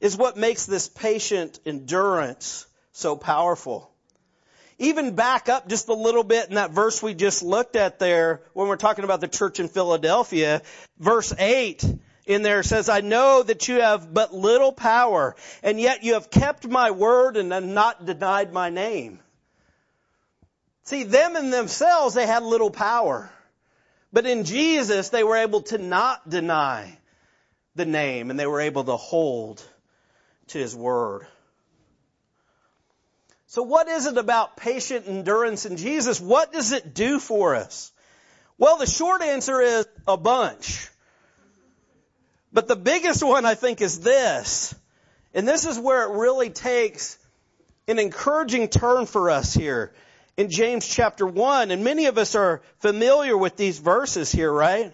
is 0.00 0.16
what 0.16 0.36
makes 0.36 0.64
this 0.64 0.88
patient 0.88 1.58
endurance 1.66 2.68
so 2.92 3.16
powerful. 3.16 3.90
Even 4.78 5.16
back 5.16 5.48
up 5.48 5.68
just 5.68 5.88
a 5.88 5.94
little 5.94 6.22
bit 6.22 6.50
in 6.50 6.54
that 6.54 6.70
verse 6.70 7.02
we 7.02 7.14
just 7.14 7.42
looked 7.42 7.74
at 7.74 7.98
there 7.98 8.42
when 8.52 8.68
we're 8.68 8.76
talking 8.76 9.02
about 9.02 9.20
the 9.20 9.26
church 9.26 9.58
in 9.58 9.66
Philadelphia, 9.66 10.62
verse 11.00 11.34
8 11.36 11.84
in 12.26 12.42
there 12.42 12.62
says, 12.62 12.88
I 12.88 13.00
know 13.00 13.42
that 13.42 13.68
you 13.68 13.80
have 13.80 14.12
but 14.12 14.34
little 14.34 14.72
power, 14.72 15.36
and 15.62 15.80
yet 15.80 16.04
you 16.04 16.14
have 16.14 16.30
kept 16.30 16.66
my 16.66 16.90
word 16.90 17.36
and 17.36 17.74
not 17.74 18.04
denied 18.04 18.52
my 18.52 18.70
name. 18.70 19.20
See, 20.84 21.04
them 21.04 21.36
in 21.36 21.50
themselves, 21.50 22.14
they 22.14 22.26
had 22.26 22.42
little 22.42 22.70
power. 22.70 23.30
But 24.12 24.26
in 24.26 24.44
Jesus, 24.44 25.10
they 25.10 25.22
were 25.22 25.36
able 25.36 25.62
to 25.62 25.78
not 25.78 26.28
deny 26.28 26.98
the 27.76 27.86
name, 27.86 28.30
and 28.30 28.38
they 28.38 28.46
were 28.46 28.60
able 28.60 28.84
to 28.84 28.96
hold 28.96 29.62
to 30.48 30.58
His 30.58 30.74
Word. 30.74 31.26
So 33.46 33.62
what 33.62 33.88
is 33.88 34.06
it 34.06 34.16
about 34.16 34.56
patient 34.56 35.06
endurance 35.08 35.66
in 35.66 35.76
Jesus? 35.76 36.20
What 36.20 36.52
does 36.52 36.72
it 36.72 36.94
do 36.94 37.18
for 37.18 37.56
us? 37.56 37.92
Well, 38.58 38.76
the 38.76 38.86
short 38.86 39.22
answer 39.22 39.60
is 39.60 39.86
a 40.06 40.16
bunch. 40.16 40.89
But 42.52 42.68
the 42.68 42.76
biggest 42.76 43.22
one 43.22 43.44
I 43.44 43.54
think 43.54 43.80
is 43.80 44.00
this. 44.00 44.74
And 45.34 45.46
this 45.46 45.64
is 45.64 45.78
where 45.78 46.10
it 46.10 46.18
really 46.18 46.50
takes 46.50 47.18
an 47.86 47.98
encouraging 47.98 48.68
turn 48.68 49.06
for 49.06 49.30
us 49.30 49.54
here 49.54 49.92
in 50.36 50.50
James 50.50 50.86
chapter 50.86 51.26
1. 51.26 51.70
And 51.70 51.84
many 51.84 52.06
of 52.06 52.18
us 52.18 52.34
are 52.34 52.62
familiar 52.78 53.36
with 53.36 53.56
these 53.56 53.78
verses 53.78 54.32
here, 54.32 54.52
right? 54.52 54.92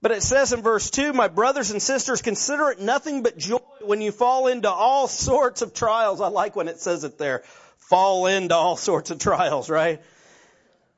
But 0.00 0.10
it 0.10 0.22
says 0.24 0.52
in 0.52 0.62
verse 0.62 0.90
2, 0.90 1.12
my 1.12 1.28
brothers 1.28 1.70
and 1.70 1.80
sisters, 1.80 2.22
consider 2.22 2.70
it 2.70 2.80
nothing 2.80 3.22
but 3.22 3.38
joy 3.38 3.58
when 3.82 4.00
you 4.00 4.10
fall 4.10 4.48
into 4.48 4.68
all 4.68 5.06
sorts 5.06 5.62
of 5.62 5.72
trials. 5.72 6.20
I 6.20 6.26
like 6.26 6.56
when 6.56 6.66
it 6.66 6.80
says 6.80 7.04
it 7.04 7.18
there. 7.18 7.44
Fall 7.76 8.26
into 8.26 8.56
all 8.56 8.76
sorts 8.76 9.12
of 9.12 9.20
trials, 9.20 9.70
right? 9.70 10.02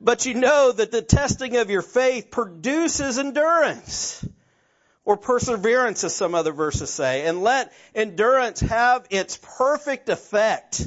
But 0.00 0.24
you 0.24 0.34
know 0.34 0.72
that 0.72 0.90
the 0.90 1.02
testing 1.02 1.56
of 1.56 1.68
your 1.68 1.82
faith 1.82 2.30
produces 2.30 3.18
endurance. 3.18 4.26
Or 5.04 5.16
perseverance 5.16 6.02
as 6.04 6.14
some 6.14 6.34
other 6.34 6.52
verses 6.52 6.90
say. 6.90 7.26
And 7.26 7.42
let 7.42 7.72
endurance 7.94 8.60
have 8.60 9.06
its 9.10 9.38
perfect 9.58 10.08
effect. 10.08 10.86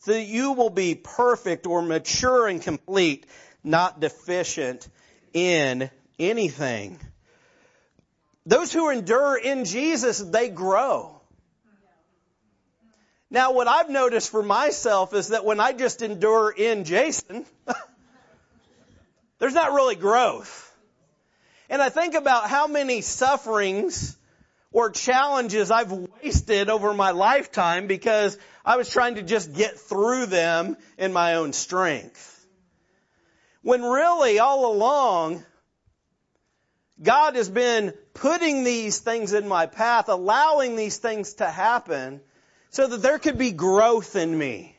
So 0.00 0.12
that 0.12 0.22
you 0.22 0.52
will 0.52 0.70
be 0.70 0.94
perfect 0.94 1.66
or 1.66 1.82
mature 1.82 2.48
and 2.48 2.60
complete, 2.60 3.26
not 3.62 4.00
deficient 4.00 4.88
in 5.32 5.90
anything. 6.18 6.98
Those 8.46 8.72
who 8.72 8.90
endure 8.90 9.36
in 9.36 9.64
Jesus, 9.64 10.18
they 10.18 10.48
grow. 10.48 11.20
Now 13.30 13.52
what 13.52 13.68
I've 13.68 13.88
noticed 13.88 14.30
for 14.30 14.42
myself 14.42 15.14
is 15.14 15.28
that 15.28 15.44
when 15.44 15.58
I 15.58 15.72
just 15.72 16.02
endure 16.02 16.50
in 16.50 16.84
Jason, 16.84 17.46
there's 19.38 19.54
not 19.54 19.72
really 19.72 19.94
growth. 19.94 20.71
And 21.72 21.80
I 21.80 21.88
think 21.88 22.14
about 22.14 22.50
how 22.50 22.66
many 22.66 23.00
sufferings 23.00 24.14
or 24.72 24.90
challenges 24.90 25.70
I've 25.70 25.90
wasted 25.90 26.68
over 26.68 26.92
my 26.92 27.12
lifetime 27.12 27.86
because 27.86 28.36
I 28.62 28.76
was 28.76 28.90
trying 28.90 29.14
to 29.14 29.22
just 29.22 29.54
get 29.54 29.78
through 29.78 30.26
them 30.26 30.76
in 30.98 31.14
my 31.14 31.36
own 31.36 31.54
strength. 31.54 32.46
When 33.62 33.82
really 33.82 34.38
all 34.38 34.70
along, 34.70 35.42
God 37.02 37.36
has 37.36 37.48
been 37.48 37.94
putting 38.12 38.64
these 38.64 38.98
things 38.98 39.32
in 39.32 39.48
my 39.48 39.64
path, 39.64 40.10
allowing 40.10 40.76
these 40.76 40.98
things 40.98 41.32
to 41.34 41.46
happen 41.48 42.20
so 42.68 42.86
that 42.86 43.00
there 43.00 43.18
could 43.18 43.38
be 43.38 43.50
growth 43.50 44.14
in 44.14 44.36
me. 44.36 44.76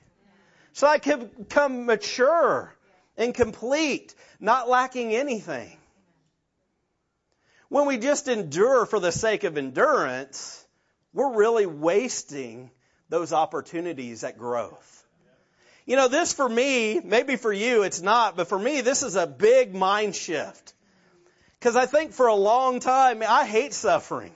So 0.73 0.85
I 0.85 1.00
could 1.00 1.35
become 1.39 1.88
mature 1.88 2.71
and 3.17 3.33
complete, 3.33 4.13
not 4.39 4.69
lacking 4.69 5.15
anything. 5.15 5.79
When 7.74 7.88
we 7.88 7.98
just 7.98 8.27
endure 8.27 8.86
for 8.86 9.00
the 9.00 9.12
sake 9.12 9.46
of 9.46 9.58
endurance, 9.58 10.63
we're 11.12 11.34
really 11.34 11.65
wasting 11.65 12.70
those 13.10 13.34
opportunities 13.34 14.24
at 14.24 14.38
growth. 14.38 15.03
You 15.88 15.96
know, 15.96 16.08
this 16.08 16.34
for 16.34 16.48
me, 16.48 17.00
maybe 17.03 17.36
for 17.36 17.51
you 17.51 17.82
it's 17.82 18.00
not, 18.00 18.36
but 18.38 18.48
for 18.48 18.60
me 18.60 18.82
this 18.82 19.01
is 19.01 19.15
a 19.15 19.25
big 19.25 19.74
mind 19.74 20.15
shift. 20.15 20.75
Because 21.58 21.75
I 21.75 21.88
think 21.88 22.13
for 22.13 22.27
a 22.27 22.36
long 22.36 22.80
time, 22.80 23.24
I 23.27 23.44
hate 23.44 23.74
suffering. 23.74 24.36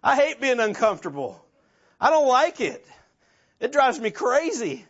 I 0.00 0.14
hate 0.14 0.40
being 0.40 0.60
uncomfortable. 0.60 1.44
I 2.00 2.10
don't 2.10 2.28
like 2.28 2.60
it. 2.60 2.86
It 3.58 3.72
drives 3.72 3.98
me 3.98 4.12
crazy. 4.12 4.86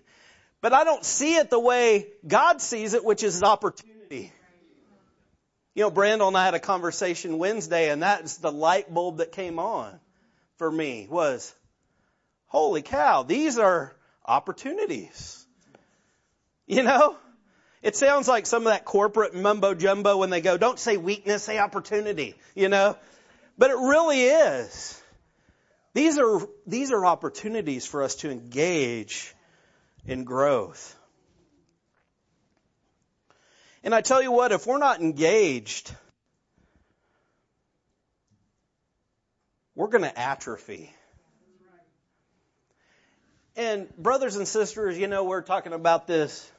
But 0.60 0.74
I 0.74 0.84
don't 0.84 1.02
see 1.02 1.36
it 1.36 1.48
the 1.48 1.58
way 1.58 2.08
God 2.28 2.60
sees 2.60 2.92
it, 2.92 3.06
which 3.06 3.22
is 3.22 3.38
an 3.38 3.44
opportunity. 3.44 4.34
You 5.74 5.84
know, 5.84 5.90
Brandon 5.90 6.28
and 6.28 6.36
I 6.36 6.44
had 6.44 6.54
a 6.54 6.60
conversation 6.60 7.38
Wednesday, 7.38 7.90
and 7.90 8.02
that's 8.02 8.38
the 8.38 8.50
light 8.50 8.92
bulb 8.92 9.18
that 9.18 9.32
came 9.32 9.58
on 9.58 10.00
for 10.58 10.70
me 10.70 11.06
was, 11.08 11.54
holy 12.46 12.82
cow, 12.82 13.22
these 13.22 13.56
are 13.56 13.94
opportunities. 14.26 15.44
You 16.66 16.82
know? 16.82 17.16
It 17.82 17.96
sounds 17.96 18.28
like 18.28 18.46
some 18.46 18.66
of 18.66 18.72
that 18.72 18.84
corporate 18.84 19.34
mumbo 19.34 19.74
jumbo 19.74 20.18
when 20.18 20.28
they 20.28 20.42
go, 20.42 20.58
don't 20.58 20.78
say 20.78 20.98
weakness, 20.98 21.44
say 21.44 21.58
opportunity, 21.58 22.34
you 22.54 22.68
know? 22.68 22.96
But 23.56 23.70
it 23.70 23.76
really 23.76 24.22
is. 24.22 25.02
These 25.94 26.18
are, 26.18 26.40
these 26.66 26.92
are 26.92 27.06
opportunities 27.06 27.86
for 27.86 28.02
us 28.02 28.16
to 28.16 28.30
engage 28.30 29.34
in 30.04 30.24
growth. 30.24 30.94
And 33.82 33.94
I 33.94 34.00
tell 34.02 34.22
you 34.22 34.32
what, 34.32 34.52
if 34.52 34.66
we're 34.66 34.78
not 34.78 35.00
engaged, 35.00 35.94
we're 39.74 39.88
going 39.88 40.04
to 40.04 40.18
atrophy. 40.18 40.92
And 43.56 43.94
brothers 43.96 44.36
and 44.36 44.46
sisters, 44.46 44.98
you 44.98 45.06
know, 45.06 45.24
we're 45.24 45.42
talking 45.42 45.72
about 45.72 46.06
this 46.06 46.50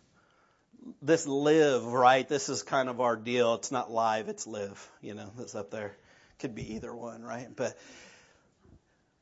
this 1.02 1.28
live, 1.28 1.86
right? 1.86 2.28
This 2.28 2.50
is 2.50 2.64
kind 2.64 2.90
of 2.90 3.02
our 3.02 3.16
deal. 3.16 3.56
It's 3.56 3.72
not 3.72 3.92
live, 3.92 4.30
it's 4.30 4.48
live, 4.48 4.90
you 5.02 5.14
know, 5.14 5.32
that's 5.38 5.56
up 5.56 5.72
there. 5.72 5.96
Could 6.40 6.56
be 6.56 6.76
either 6.76 6.94
one, 6.94 7.22
right? 7.22 7.48
But, 7.56 7.78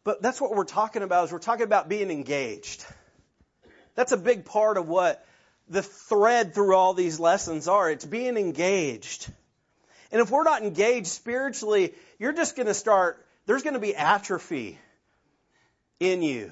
but 0.03 0.22
that's 0.22 0.39
what 0.39 0.56
we're 0.56 0.63
talking 0.63 1.03
about 1.03 1.25
is 1.25 1.32
we're 1.32 1.39
talking 1.39 1.65
about 1.65 1.89
being 1.89 2.12
engaged. 2.12 2.86
That's 3.96 4.13
a 4.13 4.18
big 4.18 4.46
part 4.46 4.77
of 4.77 4.88
what 4.88 5.25
the 5.69 5.83
thread 5.83 6.53
through 6.53 6.75
all 6.75 6.93
these 6.93 7.19
lessons 7.19 7.67
are. 7.67 7.89
It's 7.89 8.05
being 8.05 8.38
engaged. 8.38 9.31
And 10.11 10.19
if 10.21 10.31
we're 10.31 10.43
not 10.43 10.63
engaged 10.63 11.07
spiritually, 11.07 11.93
you're 12.17 12.33
just 12.33 12.55
going 12.55 12.67
to 12.67 12.73
start, 12.73 13.23
there's 13.45 13.61
going 13.61 13.75
to 13.75 13.79
be 13.79 13.95
atrophy 13.95 14.79
in 15.99 16.23
you. 16.23 16.51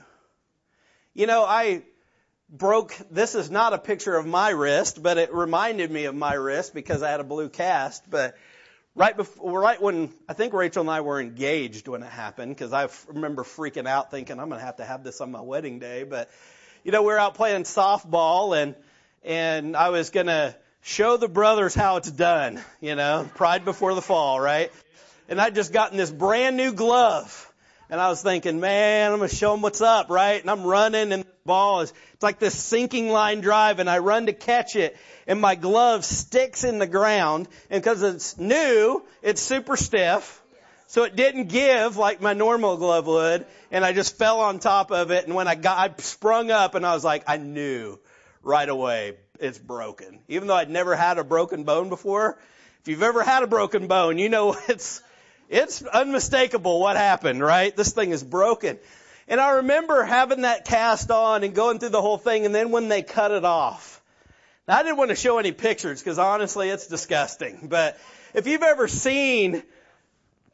You 1.15 1.25
know, 1.25 1.43
I 1.43 1.81
broke, 2.50 2.95
this 3.09 3.33
is 3.33 3.50
not 3.50 3.74
a 3.74 3.79
picture 3.79 4.15
of 4.15 4.27
my 4.27 4.50
wrist, 4.50 5.01
but 5.01 5.17
it 5.17 5.33
reminded 5.33 5.89
me 5.89 6.05
of 6.05 6.13
my 6.13 6.36
wrist 6.36 6.75
because 6.75 7.01
I 7.01 7.09
had 7.09 7.19
a 7.19 7.24
blue 7.24 7.50
cast. 7.50 8.07
But 8.07 8.38
right 8.93 9.17
before, 9.17 9.59
right 9.59 9.81
when, 9.81 10.13
I 10.29 10.33
think 10.33 10.53
Rachel 10.53 10.81
and 10.81 10.91
I 10.91 11.01
were 11.01 11.19
engaged 11.19 11.88
when 11.88 12.03
it 12.03 12.12
happened 12.12 12.55
because 12.55 12.71
I 12.71 12.88
remember 13.07 13.43
freaking 13.43 13.88
out 13.88 14.12
thinking 14.12 14.39
I'm 14.39 14.50
going 14.50 14.59
to 14.59 14.65
have 14.65 14.77
to 14.77 14.86
have 14.86 15.03
this 15.03 15.19
on 15.21 15.31
my 15.31 15.41
wedding 15.41 15.79
day. 15.79 16.03
But, 16.03 16.29
you 16.83 16.91
know, 16.91 17.01
we 17.01 17.07
were 17.07 17.19
out 17.19 17.33
playing 17.33 17.63
softball 17.63 18.55
and, 18.55 18.75
and 19.24 19.75
I 19.75 19.89
was 19.89 20.09
going 20.09 20.27
to 20.27 20.55
show 20.81 21.17
the 21.17 21.27
brothers 21.27 21.75
how 21.75 21.97
it's 21.97 22.09
done, 22.09 22.62
you 22.79 22.95
know, 22.95 23.29
pride 23.36 23.65
before 23.65 23.93
the 23.93 24.01
fall, 24.01 24.39
right? 24.39 24.71
And 25.27 25.39
I'd 25.41 25.55
just 25.55 25.74
gotten 25.74 25.97
this 25.97 26.12
brand 26.12 26.55
new 26.55 26.74
glove. 26.74 27.43
And 27.89 28.01
I 28.01 28.09
was 28.09 28.21
thinking, 28.21 28.59
man, 28.59 29.12
I'm 29.12 29.17
going 29.17 29.29
to 29.29 29.36
show 29.36 29.51
them 29.51 29.62
what's 29.62 29.81
up, 29.81 30.09
right? 30.09 30.41
And 30.41 30.50
I'm 30.50 30.63
running 30.63 31.12
and 31.13 31.24
the 31.24 31.27
ball 31.45 31.81
is, 31.81 31.93
it's 32.13 32.24
like 32.24 32.39
this 32.39 32.55
sinking 32.55 33.09
line 33.09 33.41
drive 33.41 33.79
and 33.79 33.89
I 33.89 34.00
run 34.00 34.25
to 34.25 34.33
catch 34.33 34.75
it 34.75 34.97
and 35.25 35.39
my 35.39 35.55
glove 35.55 36.03
sticks 36.03 36.63
in 36.63 36.79
the 36.79 36.88
ground 36.88 37.47
and 37.69 37.81
because 37.81 38.03
it's 38.03 38.38
new, 38.38 39.03
it's 39.21 39.41
super 39.41 39.77
stiff. 39.77 40.41
So 40.88 41.03
it 41.03 41.15
didn't 41.15 41.47
give 41.47 41.97
like 41.97 42.21
my 42.21 42.33
normal 42.33 42.77
glove 42.77 43.07
would 43.07 43.45
and 43.71 43.86
I 43.86 43.93
just 43.93 44.17
fell 44.17 44.39
on 44.41 44.59
top 44.59 44.91
of 44.91 45.12
it 45.12 45.25
and 45.25 45.36
when 45.36 45.47
I 45.47 45.55
got, 45.55 45.77
I 45.77 46.01
sprung 46.01 46.51
up 46.51 46.75
and 46.75 46.86
I 46.86 46.93
was 46.93 47.03
like, 47.03 47.24
I 47.27 47.38
knew 47.38 48.00
right 48.48 48.70
away 48.70 49.18
it's 49.39 49.60
broken. 49.60 50.20
Even 50.27 50.48
though 50.48 50.56
I'd 50.56 50.70
never 50.70 50.96
had 50.96 51.18
a 51.20 51.24
broken 51.24 51.63
bone 51.63 51.89
before, 51.89 52.39
if 52.82 52.88
you've 52.88 53.04
ever 53.04 53.22
had 53.22 53.44
a 53.44 53.48
broken 53.48 53.88
bone, 53.88 54.18
you 54.18 54.30
know 54.30 54.56
it's, 54.68 55.01
it's 55.50 55.84
unmistakable 55.84 56.80
what 56.80 56.96
happened, 56.96 57.42
right? 57.42 57.75
This 57.75 57.92
thing 57.92 58.12
is 58.12 58.24
broken. 58.24 58.80
And 59.27 59.42
I 59.42 59.58
remember 59.58 60.04
having 60.04 60.42
that 60.42 60.66
cast 60.66 61.12
on 61.12 61.44
and 61.44 61.54
going 61.54 61.80
through 61.80 61.89
the 61.89 62.01
whole 62.01 62.18
thing 62.18 62.46
and 62.46 62.56
then 62.56 62.72
when 62.72 62.88
they 62.88 63.01
cut 63.01 63.32
it 63.32 63.44
off. 63.44 64.01
Now 64.68 64.77
I 64.77 64.84
didn't 64.84 64.98
want 64.98 65.10
to 65.10 65.16
show 65.16 65.38
any 65.38 65.51
pictures 65.51 66.01
because 66.01 66.18
honestly 66.18 66.70
it's 66.70 66.88
disgusting. 66.88 67.68
But 67.70 68.00
if 68.34 68.48
you've 68.48 68.63
ever 68.63 68.88
seen 68.88 69.62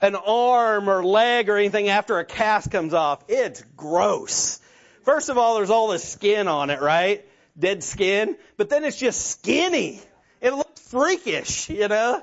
an 0.01 0.15
arm 0.15 0.89
or 0.89 1.05
leg 1.05 1.49
or 1.49 1.57
anything 1.57 1.89
after 1.89 2.17
a 2.17 2.25
cast 2.25 2.71
comes 2.71 2.93
off, 2.93 3.23
it's 3.27 3.63
gross. 3.77 4.59
First 5.03 5.29
of 5.29 5.37
all, 5.37 5.55
there's 5.55 5.69
all 5.69 5.89
this 5.89 6.07
skin 6.07 6.47
on 6.47 6.71
it, 6.71 6.81
right? 6.81 7.25
Dead 7.57 7.83
skin. 7.83 8.37
But 8.57 8.69
then 8.69 8.83
it's 8.83 8.97
just 8.97 9.25
skinny. 9.27 10.01
It 10.41 10.53
looks 10.53 10.81
freakish, 10.89 11.69
you 11.69 11.87
know? 11.87 12.21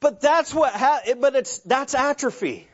But 0.00 0.20
that's 0.20 0.52
what, 0.52 0.72
ha- 0.72 1.02
but 1.18 1.36
it's, 1.36 1.58
that's 1.60 1.94
atrophy. 1.94 2.68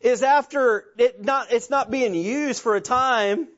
Is 0.00 0.22
after 0.22 0.84
it 0.98 1.24
not, 1.24 1.52
it's 1.52 1.70
not 1.70 1.90
being 1.90 2.14
used 2.14 2.60
for 2.60 2.76
a 2.76 2.80
time, 2.80 3.48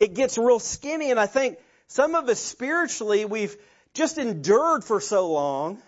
it 0.00 0.14
gets 0.14 0.38
real 0.38 0.58
skinny 0.58 1.10
and 1.10 1.20
I 1.20 1.26
think 1.26 1.58
some 1.88 2.14
of 2.14 2.28
us 2.28 2.40
spiritually, 2.40 3.24
we've 3.24 3.56
just 3.94 4.18
endured 4.18 4.84
for 4.84 5.00
so 5.00 5.32
long 5.32 5.78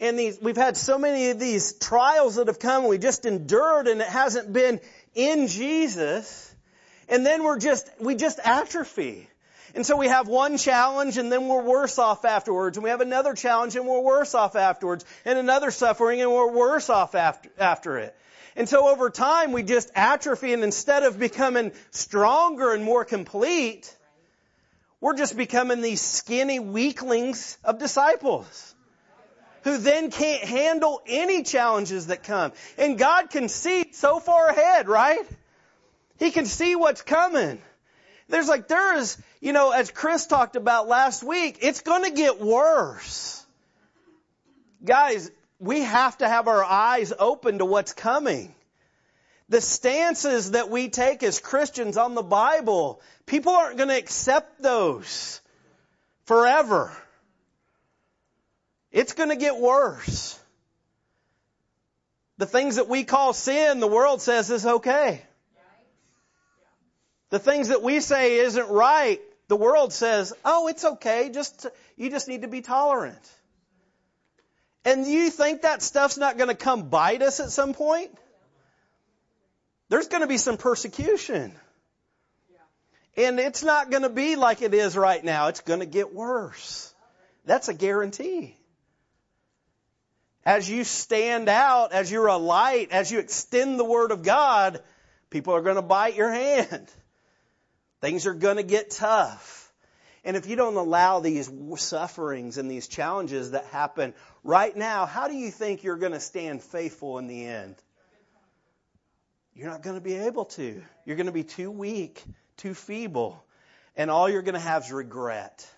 and 0.00 0.18
these, 0.18 0.38
we've 0.40 0.56
had 0.56 0.76
so 0.76 0.98
many 0.98 1.30
of 1.30 1.40
these 1.40 1.72
trials 1.72 2.36
that 2.36 2.46
have 2.46 2.58
come, 2.58 2.86
we 2.86 2.98
just 2.98 3.26
endured 3.26 3.88
and 3.88 4.00
it 4.00 4.08
hasn't 4.08 4.52
been 4.52 4.80
in 5.14 5.48
Jesus. 5.48 6.47
And 7.08 7.24
then 7.24 7.42
we're 7.42 7.58
just, 7.58 7.90
we 8.00 8.14
just 8.14 8.38
atrophy. 8.42 9.28
And 9.74 9.84
so 9.84 9.96
we 9.96 10.08
have 10.08 10.28
one 10.28 10.56
challenge 10.56 11.18
and 11.18 11.30
then 11.30 11.48
we're 11.48 11.62
worse 11.62 11.98
off 11.98 12.24
afterwards. 12.24 12.76
And 12.76 12.84
we 12.84 12.90
have 12.90 13.00
another 13.00 13.34
challenge 13.34 13.76
and 13.76 13.86
we're 13.86 14.00
worse 14.00 14.34
off 14.34 14.56
afterwards. 14.56 15.04
And 15.24 15.38
another 15.38 15.70
suffering 15.70 16.20
and 16.20 16.30
we're 16.30 16.50
worse 16.50 16.90
off 16.90 17.14
after, 17.14 17.50
after 17.58 17.98
it. 17.98 18.14
And 18.56 18.68
so 18.68 18.88
over 18.88 19.08
time 19.08 19.52
we 19.52 19.62
just 19.62 19.90
atrophy 19.94 20.52
and 20.52 20.64
instead 20.64 21.02
of 21.04 21.18
becoming 21.18 21.72
stronger 21.90 22.72
and 22.72 22.82
more 22.82 23.04
complete, 23.04 23.94
we're 25.00 25.16
just 25.16 25.36
becoming 25.36 25.80
these 25.80 26.00
skinny 26.00 26.58
weaklings 26.58 27.56
of 27.62 27.78
disciples 27.78 28.74
who 29.62 29.78
then 29.78 30.10
can't 30.10 30.42
handle 30.42 31.00
any 31.06 31.42
challenges 31.42 32.08
that 32.08 32.22
come. 32.22 32.52
And 32.78 32.98
God 32.98 33.30
can 33.30 33.48
see 33.48 33.92
so 33.92 34.18
far 34.18 34.48
ahead, 34.48 34.88
right? 34.88 35.24
He 36.18 36.30
can 36.30 36.46
see 36.46 36.74
what's 36.76 37.02
coming. 37.02 37.60
There's 38.28 38.48
like, 38.48 38.68
there 38.68 38.96
is, 38.96 39.16
you 39.40 39.52
know, 39.52 39.70
as 39.70 39.90
Chris 39.90 40.26
talked 40.26 40.56
about 40.56 40.88
last 40.88 41.22
week, 41.22 41.58
it's 41.62 41.80
gonna 41.80 42.10
get 42.10 42.40
worse. 42.40 43.44
Guys, 44.84 45.30
we 45.58 45.80
have 45.80 46.18
to 46.18 46.28
have 46.28 46.46
our 46.46 46.62
eyes 46.62 47.12
open 47.18 47.58
to 47.58 47.64
what's 47.64 47.92
coming. 47.92 48.54
The 49.48 49.60
stances 49.60 50.50
that 50.50 50.68
we 50.68 50.90
take 50.90 51.22
as 51.22 51.38
Christians 51.38 51.96
on 51.96 52.14
the 52.14 52.22
Bible, 52.22 53.00
people 53.24 53.52
aren't 53.52 53.78
gonna 53.78 53.96
accept 53.96 54.60
those 54.60 55.40
forever. 56.26 56.92
It's 58.92 59.14
gonna 59.14 59.36
get 59.36 59.56
worse. 59.56 60.38
The 62.36 62.46
things 62.46 62.76
that 62.76 62.88
we 62.88 63.04
call 63.04 63.32
sin, 63.32 63.80
the 63.80 63.86
world 63.86 64.20
says 64.20 64.50
is 64.50 64.66
okay. 64.66 65.22
The 67.30 67.38
things 67.38 67.68
that 67.68 67.82
we 67.82 68.00
say 68.00 68.38
isn't 68.38 68.68
right, 68.68 69.20
the 69.48 69.56
world 69.56 69.92
says, 69.92 70.32
oh, 70.44 70.68
it's 70.68 70.84
okay, 70.84 71.30
just, 71.30 71.66
you 71.96 72.10
just 72.10 72.28
need 72.28 72.42
to 72.42 72.48
be 72.48 72.60
tolerant. 72.60 73.18
And 74.84 75.06
you 75.06 75.28
think 75.30 75.62
that 75.62 75.82
stuff's 75.82 76.16
not 76.16 76.38
gonna 76.38 76.54
come 76.54 76.88
bite 76.88 77.22
us 77.22 77.40
at 77.40 77.50
some 77.50 77.74
point? 77.74 78.10
There's 79.90 80.08
gonna 80.08 80.26
be 80.26 80.38
some 80.38 80.56
persecution. 80.56 81.52
And 83.16 83.40
it's 83.40 83.62
not 83.62 83.90
gonna 83.90 84.08
be 84.08 84.36
like 84.36 84.62
it 84.62 84.72
is 84.72 84.96
right 84.96 85.22
now. 85.22 85.48
It's 85.48 85.60
gonna 85.60 85.86
get 85.86 86.14
worse. 86.14 86.94
That's 87.44 87.68
a 87.68 87.74
guarantee. 87.74 88.56
As 90.44 90.70
you 90.70 90.84
stand 90.84 91.48
out, 91.48 91.92
as 91.92 92.10
you're 92.10 92.28
a 92.28 92.36
light, 92.36 92.90
as 92.92 93.10
you 93.10 93.18
extend 93.18 93.78
the 93.78 93.84
Word 93.84 94.12
of 94.12 94.22
God, 94.22 94.80
people 95.30 95.54
are 95.54 95.62
gonna 95.62 95.82
bite 95.82 96.14
your 96.14 96.30
hand. 96.30 96.88
Things 98.00 98.26
are 98.26 98.34
going 98.34 98.56
to 98.56 98.62
get 98.62 98.90
tough. 98.90 99.72
And 100.24 100.36
if 100.36 100.46
you 100.46 100.56
don't 100.56 100.76
allow 100.76 101.20
these 101.20 101.50
sufferings 101.76 102.58
and 102.58 102.70
these 102.70 102.88
challenges 102.88 103.52
that 103.52 103.64
happen 103.66 104.14
right 104.44 104.76
now, 104.76 105.06
how 105.06 105.28
do 105.28 105.34
you 105.34 105.50
think 105.50 105.82
you're 105.82 105.96
going 105.96 106.12
to 106.12 106.20
stand 106.20 106.62
faithful 106.62 107.18
in 107.18 107.28
the 107.28 107.46
end? 107.46 107.76
You're 109.54 109.70
not 109.70 109.82
going 109.82 109.96
to 109.96 110.00
be 110.00 110.14
able 110.14 110.44
to. 110.44 110.82
You're 111.04 111.16
going 111.16 111.26
to 111.26 111.32
be 111.32 111.44
too 111.44 111.70
weak, 111.70 112.22
too 112.58 112.74
feeble, 112.74 113.42
and 113.96 114.10
all 114.10 114.28
you're 114.28 114.42
going 114.42 114.54
to 114.54 114.60
have 114.60 114.84
is 114.84 114.92
regret. 114.92 115.68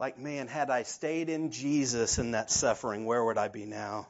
Like, 0.00 0.18
man, 0.18 0.48
had 0.48 0.70
I 0.70 0.84
stayed 0.84 1.28
in 1.28 1.52
Jesus 1.52 2.18
in 2.18 2.32
that 2.32 2.50
suffering, 2.50 3.04
where 3.04 3.22
would 3.22 3.38
I 3.38 3.48
be 3.48 3.66
now? 3.66 4.08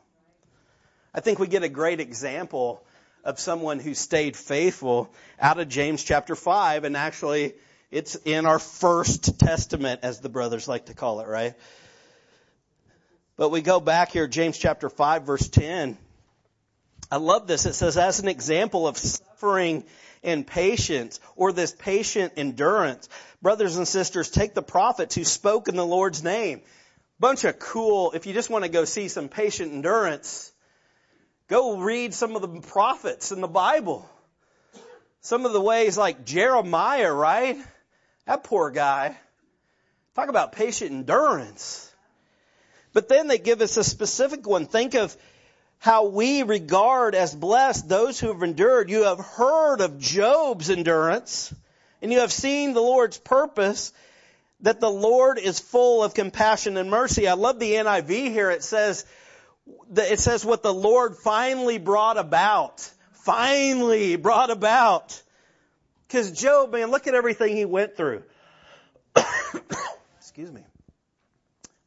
I 1.13 1.21
think 1.21 1.41
we 1.41 1.49
get 1.49 1.65
a 1.65 1.69
great 1.69 2.01
example 2.01 2.87
of 3.25 3.39
someone 3.39 3.79
who 3.79 3.95
stayed 3.95 4.37
faithful 4.37 5.13
out 5.39 5.59
of 5.59 5.69
James 5.69 6.03
chapter 6.03 6.35
5 6.35 6.85
and 6.85 6.97
actually 6.97 7.55
it's 7.91 8.15
in 8.15 8.47
our 8.47 8.59
first 8.59 9.39
testament 9.39 10.01
as 10.03 10.21
the 10.21 10.29
brothers 10.29 10.69
like 10.69 10.87
to 10.87 10.95
call 10.95 11.21
it, 11.21 11.29
right? 11.29 11.55
But 13.37 13.51
we 13.51 13.63
go 13.63 13.81
back 13.81 14.13
here, 14.13 14.27
James 14.27 14.59
chapter 14.59 14.89
5 14.89 15.25
verse 15.25 15.49
10. 15.49 15.99
I 17.11 17.17
love 17.17 17.47
this. 17.47 17.67
It 17.67 17.73
says, 17.73 17.97
as 17.97 18.21
an 18.21 18.29
example 18.29 18.87
of 18.87 18.97
suffering 18.97 19.85
and 20.23 20.47
patience, 20.47 21.19
or 21.35 21.53
this 21.53 21.73
patient 21.73 22.35
endurance, 22.37 23.09
brothers 23.43 23.77
and 23.77 23.89
sisters, 23.89 24.31
take 24.31 24.55
the 24.55 24.63
prophets 24.63 25.15
who 25.15 25.25
spoke 25.25 25.69
in 25.69 25.77
the 25.77 25.87
Lord's 25.87 26.23
name. 26.23 26.61
Bunch 27.19 27.45
of 27.45 27.59
cool, 27.59 28.13
if 28.13 28.27
you 28.27 28.33
just 28.33 28.51
want 28.51 28.65
to 28.65 28.71
go 28.71 28.85
see 28.85 29.09
some 29.09 29.29
patient 29.29 29.73
endurance, 29.73 30.53
Go 31.51 31.79
read 31.79 32.15
some 32.15 32.37
of 32.37 32.43
the 32.43 32.61
prophets 32.61 33.33
in 33.33 33.41
the 33.41 33.49
Bible. 33.49 34.09
Some 35.21 35.45
of 35.45 35.53
the 35.53 35.61
ways 35.61 35.99
like 35.99 36.25
Jeremiah, 36.25 37.13
right? 37.13 37.59
That 38.25 38.45
poor 38.45 38.71
guy. 38.71 39.17
Talk 40.15 40.29
about 40.29 40.53
patient 40.53 40.93
endurance. 40.93 41.93
But 42.93 43.09
then 43.09 43.27
they 43.27 43.39
give 43.39 43.63
us 43.63 43.77
a 43.77 43.83
specific 43.83 44.47
one. 44.47 44.67
Think 44.67 44.95
of 44.95 45.17
how 45.81 46.07
we 46.07 46.45
regard 46.45 47.17
as 47.17 47.35
blessed 47.35 47.89
those 47.89 48.21
who 48.21 48.29
have 48.29 48.45
endured. 48.45 48.89
You 48.89 49.05
have 49.07 49.19
heard 49.19 49.81
of 49.81 49.99
Job's 49.99 50.71
endurance 50.71 51.53
and 52.01 52.13
you 52.13 52.21
have 52.21 52.31
seen 52.31 52.75
the 52.75 52.81
Lord's 52.81 53.19
purpose 53.19 53.93
that 54.61 54.79
the 54.79 54.91
Lord 54.91 55.39
is 55.39 55.59
full 55.59 56.05
of 56.05 56.15
compassion 56.15 56.77
and 56.77 56.91
mercy. 56.91 57.27
I 57.27 57.33
love 57.33 57.59
the 57.59 57.73
NIV 57.73 58.31
here. 58.31 58.53
It 58.53 58.63
says 58.63 59.05
it 59.97 60.21
says 60.21 60.45
what 60.45 60.63
the 60.63 60.75
Lord 60.75 61.17
finally 61.17 61.79
brought 61.79 62.17
about. 62.19 62.89
Finally 63.13 64.17
brought 64.17 64.51
about. 64.51 65.21
Cause 66.09 66.33
Job, 66.33 66.73
man, 66.73 66.91
look 66.91 67.07
at 67.07 67.15
everything 67.15 67.57
he 67.57 67.65
went 67.65 67.97
through. 67.97 68.25
Excuse 70.19 70.51
me. 70.51 70.63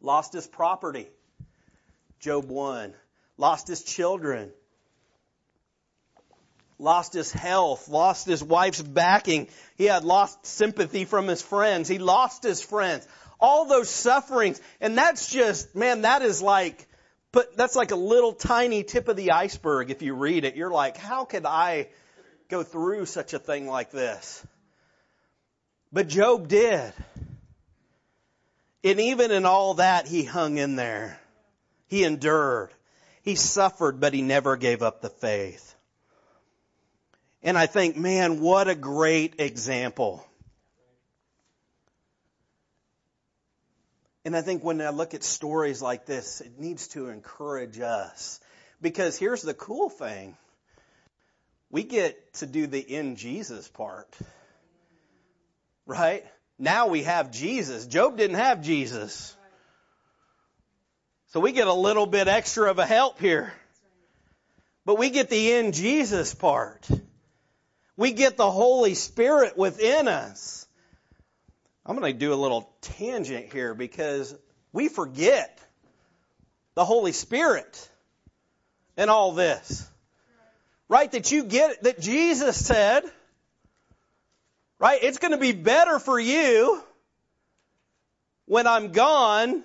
lost 0.02 0.34
his 0.34 0.48
property. 0.48 1.08
Job 2.20 2.46
1. 2.46 2.94
Lost 3.38 3.68
his 3.68 3.84
children. 3.84 4.52
Lost 6.80 7.14
his 7.14 7.32
health. 7.32 7.90
Lost 7.90 8.26
his 8.26 8.44
wife's 8.44 8.82
backing. 8.82 9.48
He 9.78 9.86
had 9.86 10.06
lost 10.06 10.46
sympathy 10.46 11.06
from 11.06 11.28
his 11.28 11.42
friends. 11.42 11.90
He 11.90 12.00
lost 12.00 12.44
his 12.44 12.62
friends. 12.62 13.08
All 13.40 13.66
those 13.66 13.90
sufferings. 13.90 14.62
And 14.80 14.98
that's 14.98 15.30
just, 15.30 15.76
man, 15.76 16.04
that 16.04 16.22
is 16.22 16.42
like, 16.42 16.88
but 17.34 17.58
that's 17.58 17.76
like 17.76 17.92
a 17.92 17.96
little 17.96 18.32
tiny 18.32 18.84
tip 18.84 19.08
of 19.10 19.18
the 19.18 19.32
iceberg 19.32 19.90
if 19.90 20.04
you 20.04 20.14
read 20.14 20.46
it. 20.46 20.56
You're 20.56 20.72
like, 20.72 20.96
how 20.96 21.26
could 21.26 21.46
I 21.48 21.90
go 22.48 22.62
through 22.62 23.08
such 23.08 23.34
a 23.34 23.40
thing 23.40 23.68
like 23.68 23.90
this? 23.90 24.46
But 25.92 26.08
Job 26.08 26.48
did. 26.48 26.94
And 28.84 29.00
even 29.00 29.32
in 29.32 29.46
all 29.46 29.76
that, 29.76 30.08
he 30.08 30.24
hung 30.24 30.58
in 30.58 30.76
there. 30.76 31.20
He 31.88 32.04
endured. 32.04 32.70
He 33.24 33.34
suffered, 33.34 34.00
but 34.00 34.14
he 34.14 34.22
never 34.22 34.56
gave 34.56 34.84
up 34.84 35.02
the 35.02 35.10
faith. 35.10 35.76
And 37.42 37.58
I 37.58 37.66
think, 37.66 37.98
man, 37.98 38.42
what 38.42 38.68
a 38.68 38.76
great 38.76 39.40
example. 39.40 40.24
And 44.26 44.36
I 44.36 44.42
think 44.42 44.64
when 44.64 44.82
I 44.82 44.90
look 44.90 45.14
at 45.14 45.24
stories 45.24 45.82
like 45.82 46.06
this, 46.06 46.42
it 46.42 46.58
needs 46.58 46.88
to 46.90 47.10
encourage 47.10 47.80
us. 47.80 48.40
Because 48.82 49.18
here's 49.18 49.42
the 49.42 49.54
cool 49.54 49.90
thing. 49.90 50.38
We 51.70 51.84
get 51.84 52.34
to 52.36 52.46
do 52.46 52.68
the 52.68 52.80
in 52.80 53.16
Jesus 53.16 53.68
part. 53.68 54.08
Right? 55.86 56.24
Now 56.58 56.88
we 56.88 57.04
have 57.04 57.32
Jesus. 57.32 57.86
Job 57.86 58.18
didn't 58.18 58.38
have 58.38 58.62
Jesus. 58.62 59.36
So 61.30 61.40
we 61.40 61.52
get 61.52 61.68
a 61.68 61.74
little 61.74 62.06
bit 62.06 62.28
extra 62.28 62.70
of 62.70 62.80
a 62.80 62.86
help 62.86 63.20
here. 63.20 63.52
But 64.86 64.98
we 64.98 65.10
get 65.10 65.30
the 65.30 65.54
in 65.54 65.72
Jesus 65.72 66.36
part. 66.36 66.88
We 67.98 68.12
get 68.12 68.38
the 68.38 68.52
Holy 68.52 68.94
Spirit 68.94 69.58
within 69.58 70.08
us. 70.08 70.63
I'm 71.86 71.98
going 71.98 72.14
to 72.14 72.18
do 72.18 72.34
a 72.34 72.36
little 72.36 72.70
tangent 72.82 73.52
here 73.52 73.74
because 73.74 74.36
we 74.72 74.88
forget 74.88 75.60
the 76.76 76.86
Holy 76.86 77.12
Spirit 77.12 77.90
in 78.98 79.10
all 79.10 79.34
this. 79.34 79.88
Right? 80.88 81.12
That 81.12 81.32
you 81.32 81.44
get, 81.44 81.84
that 81.84 82.00
Jesus 82.00 82.64
said, 82.66 83.04
right? 84.80 85.00
It's 85.02 85.18
going 85.18 85.32
to 85.32 85.38
be 85.38 85.52
better 85.52 86.00
for 86.00 86.20
you 86.20 86.82
when 88.46 88.68
I'm 88.68 88.92
gone 88.92 89.64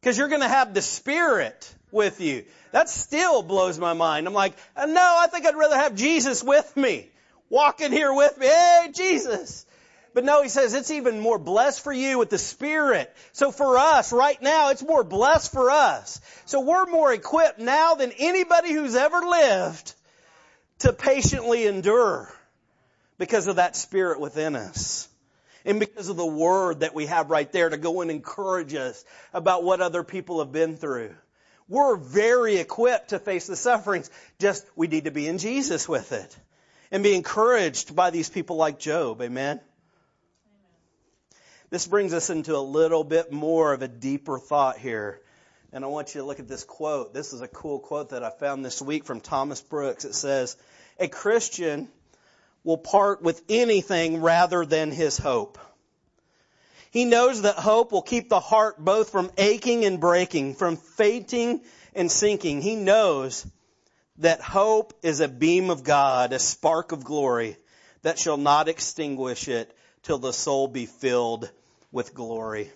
because 0.00 0.18
you're 0.18 0.28
going 0.28 0.40
to 0.40 0.48
have 0.48 0.74
the 0.74 0.82
Spirit 0.82 1.72
with 1.92 2.20
you. 2.20 2.44
That 2.72 2.88
still 2.88 3.42
blows 3.42 3.78
my 3.78 3.92
mind. 3.92 4.26
I'm 4.26 4.34
like, 4.34 4.54
no, 4.76 5.16
I 5.18 5.28
think 5.30 5.46
I'd 5.46 5.54
rather 5.54 5.76
have 5.76 5.94
Jesus 5.94 6.42
with 6.42 6.76
me 6.76 7.08
walking 7.48 7.92
here 7.92 8.12
with 8.12 8.36
me. 8.38 8.46
Hey, 8.46 8.90
Jesus. 8.92 9.66
But 10.14 10.24
no, 10.24 10.42
he 10.42 10.48
says 10.48 10.74
it's 10.74 10.92
even 10.92 11.18
more 11.18 11.40
blessed 11.40 11.82
for 11.82 11.92
you 11.92 12.18
with 12.18 12.30
the 12.30 12.38
Spirit. 12.38 13.14
So 13.32 13.50
for 13.50 13.76
us 13.76 14.12
right 14.12 14.40
now, 14.40 14.70
it's 14.70 14.82
more 14.82 15.02
blessed 15.02 15.52
for 15.52 15.70
us. 15.72 16.20
So 16.46 16.60
we're 16.60 16.86
more 16.86 17.12
equipped 17.12 17.58
now 17.58 17.94
than 17.94 18.12
anybody 18.16 18.72
who's 18.72 18.94
ever 18.94 19.20
lived 19.20 19.92
to 20.78 20.92
patiently 20.92 21.66
endure 21.66 22.32
because 23.18 23.48
of 23.48 23.56
that 23.56 23.74
Spirit 23.74 24.20
within 24.20 24.54
us. 24.54 25.08
And 25.64 25.80
because 25.80 26.08
of 26.08 26.16
the 26.16 26.26
word 26.26 26.80
that 26.80 26.94
we 26.94 27.06
have 27.06 27.30
right 27.30 27.50
there 27.50 27.68
to 27.68 27.76
go 27.76 28.00
and 28.00 28.10
encourage 28.10 28.74
us 28.74 29.04
about 29.32 29.64
what 29.64 29.80
other 29.80 30.04
people 30.04 30.38
have 30.38 30.52
been 30.52 30.76
through. 30.76 31.14
We're 31.68 31.96
very 31.96 32.56
equipped 32.56 33.08
to 33.08 33.18
face 33.18 33.46
the 33.46 33.56
sufferings. 33.56 34.10
Just 34.38 34.64
we 34.76 34.86
need 34.86 35.04
to 35.04 35.10
be 35.10 35.26
in 35.26 35.38
Jesus 35.38 35.88
with 35.88 36.12
it 36.12 36.36
and 36.92 37.02
be 37.02 37.14
encouraged 37.14 37.96
by 37.96 38.10
these 38.10 38.28
people 38.28 38.56
like 38.56 38.78
Job. 38.78 39.22
Amen. 39.22 39.60
This 41.74 41.88
brings 41.88 42.14
us 42.14 42.30
into 42.30 42.56
a 42.56 42.62
little 42.62 43.02
bit 43.02 43.32
more 43.32 43.72
of 43.72 43.82
a 43.82 43.88
deeper 43.88 44.38
thought 44.38 44.78
here. 44.78 45.20
And 45.72 45.84
I 45.84 45.88
want 45.88 46.14
you 46.14 46.20
to 46.20 46.24
look 46.24 46.38
at 46.38 46.46
this 46.46 46.62
quote. 46.62 47.12
This 47.12 47.32
is 47.32 47.40
a 47.40 47.48
cool 47.48 47.80
quote 47.80 48.10
that 48.10 48.22
I 48.22 48.30
found 48.30 48.64
this 48.64 48.80
week 48.80 49.04
from 49.04 49.20
Thomas 49.20 49.60
Brooks. 49.60 50.04
It 50.04 50.14
says, 50.14 50.56
A 51.00 51.08
Christian 51.08 51.88
will 52.62 52.78
part 52.78 53.22
with 53.22 53.42
anything 53.48 54.22
rather 54.22 54.64
than 54.64 54.92
his 54.92 55.18
hope. 55.18 55.58
He 56.92 57.04
knows 57.04 57.42
that 57.42 57.56
hope 57.56 57.90
will 57.90 58.02
keep 58.02 58.28
the 58.28 58.38
heart 58.38 58.78
both 58.78 59.10
from 59.10 59.32
aching 59.36 59.84
and 59.84 59.98
breaking, 59.98 60.54
from 60.54 60.76
fainting 60.76 61.60
and 61.92 62.08
sinking. 62.08 62.62
He 62.62 62.76
knows 62.76 63.44
that 64.18 64.40
hope 64.40 64.94
is 65.02 65.18
a 65.18 65.26
beam 65.26 65.70
of 65.70 65.82
God, 65.82 66.32
a 66.32 66.38
spark 66.38 66.92
of 66.92 67.02
glory 67.02 67.56
that 68.02 68.16
shall 68.16 68.36
not 68.36 68.68
extinguish 68.68 69.48
it 69.48 69.76
till 70.04 70.18
the 70.18 70.32
soul 70.32 70.68
be 70.68 70.86
filled 70.86 71.50
with 71.94 72.12
glory. 72.12 72.70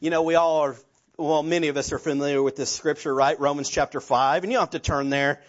You 0.00 0.08
know, 0.08 0.22
we 0.22 0.34
all 0.34 0.60
are, 0.60 0.76
well, 1.18 1.42
many 1.42 1.68
of 1.68 1.76
us 1.76 1.92
are 1.92 1.98
familiar 1.98 2.42
with 2.42 2.56
this 2.56 2.70
scripture, 2.70 3.14
right? 3.14 3.38
Romans 3.38 3.68
chapter 3.68 4.00
5, 4.00 4.42
and 4.42 4.50
you 4.50 4.56
don't 4.56 4.62
have 4.62 4.70
to 4.70 4.78
turn 4.78 5.10
there. 5.10 5.42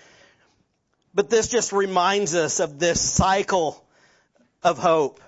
But 1.14 1.30
this 1.30 1.48
just 1.48 1.72
reminds 1.72 2.36
us 2.36 2.60
of 2.60 2.80
this 2.80 3.00
cycle 3.00 3.84
of 4.62 4.78
hope. 4.78 5.22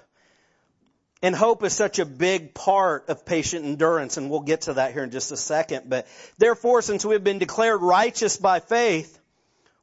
And 1.22 1.34
hope 1.34 1.64
is 1.64 1.72
such 1.72 2.00
a 2.00 2.06
big 2.06 2.54
part 2.54 3.08
of 3.08 3.26
patient 3.26 3.64
endurance, 3.64 4.18
and 4.18 4.30
we'll 4.30 4.42
get 4.42 4.64
to 4.64 4.74
that 4.74 4.92
here 4.92 5.04
in 5.04 5.12
just 5.12 5.32
a 5.32 5.38
second. 5.38 5.90
But 5.90 6.06
therefore, 6.38 6.82
since 6.82 7.06
we 7.06 7.14
have 7.14 7.24
been 7.24 7.40
declared 7.40 7.82
righteous 7.82 8.36
by 8.36 8.60
faith, 8.60 9.18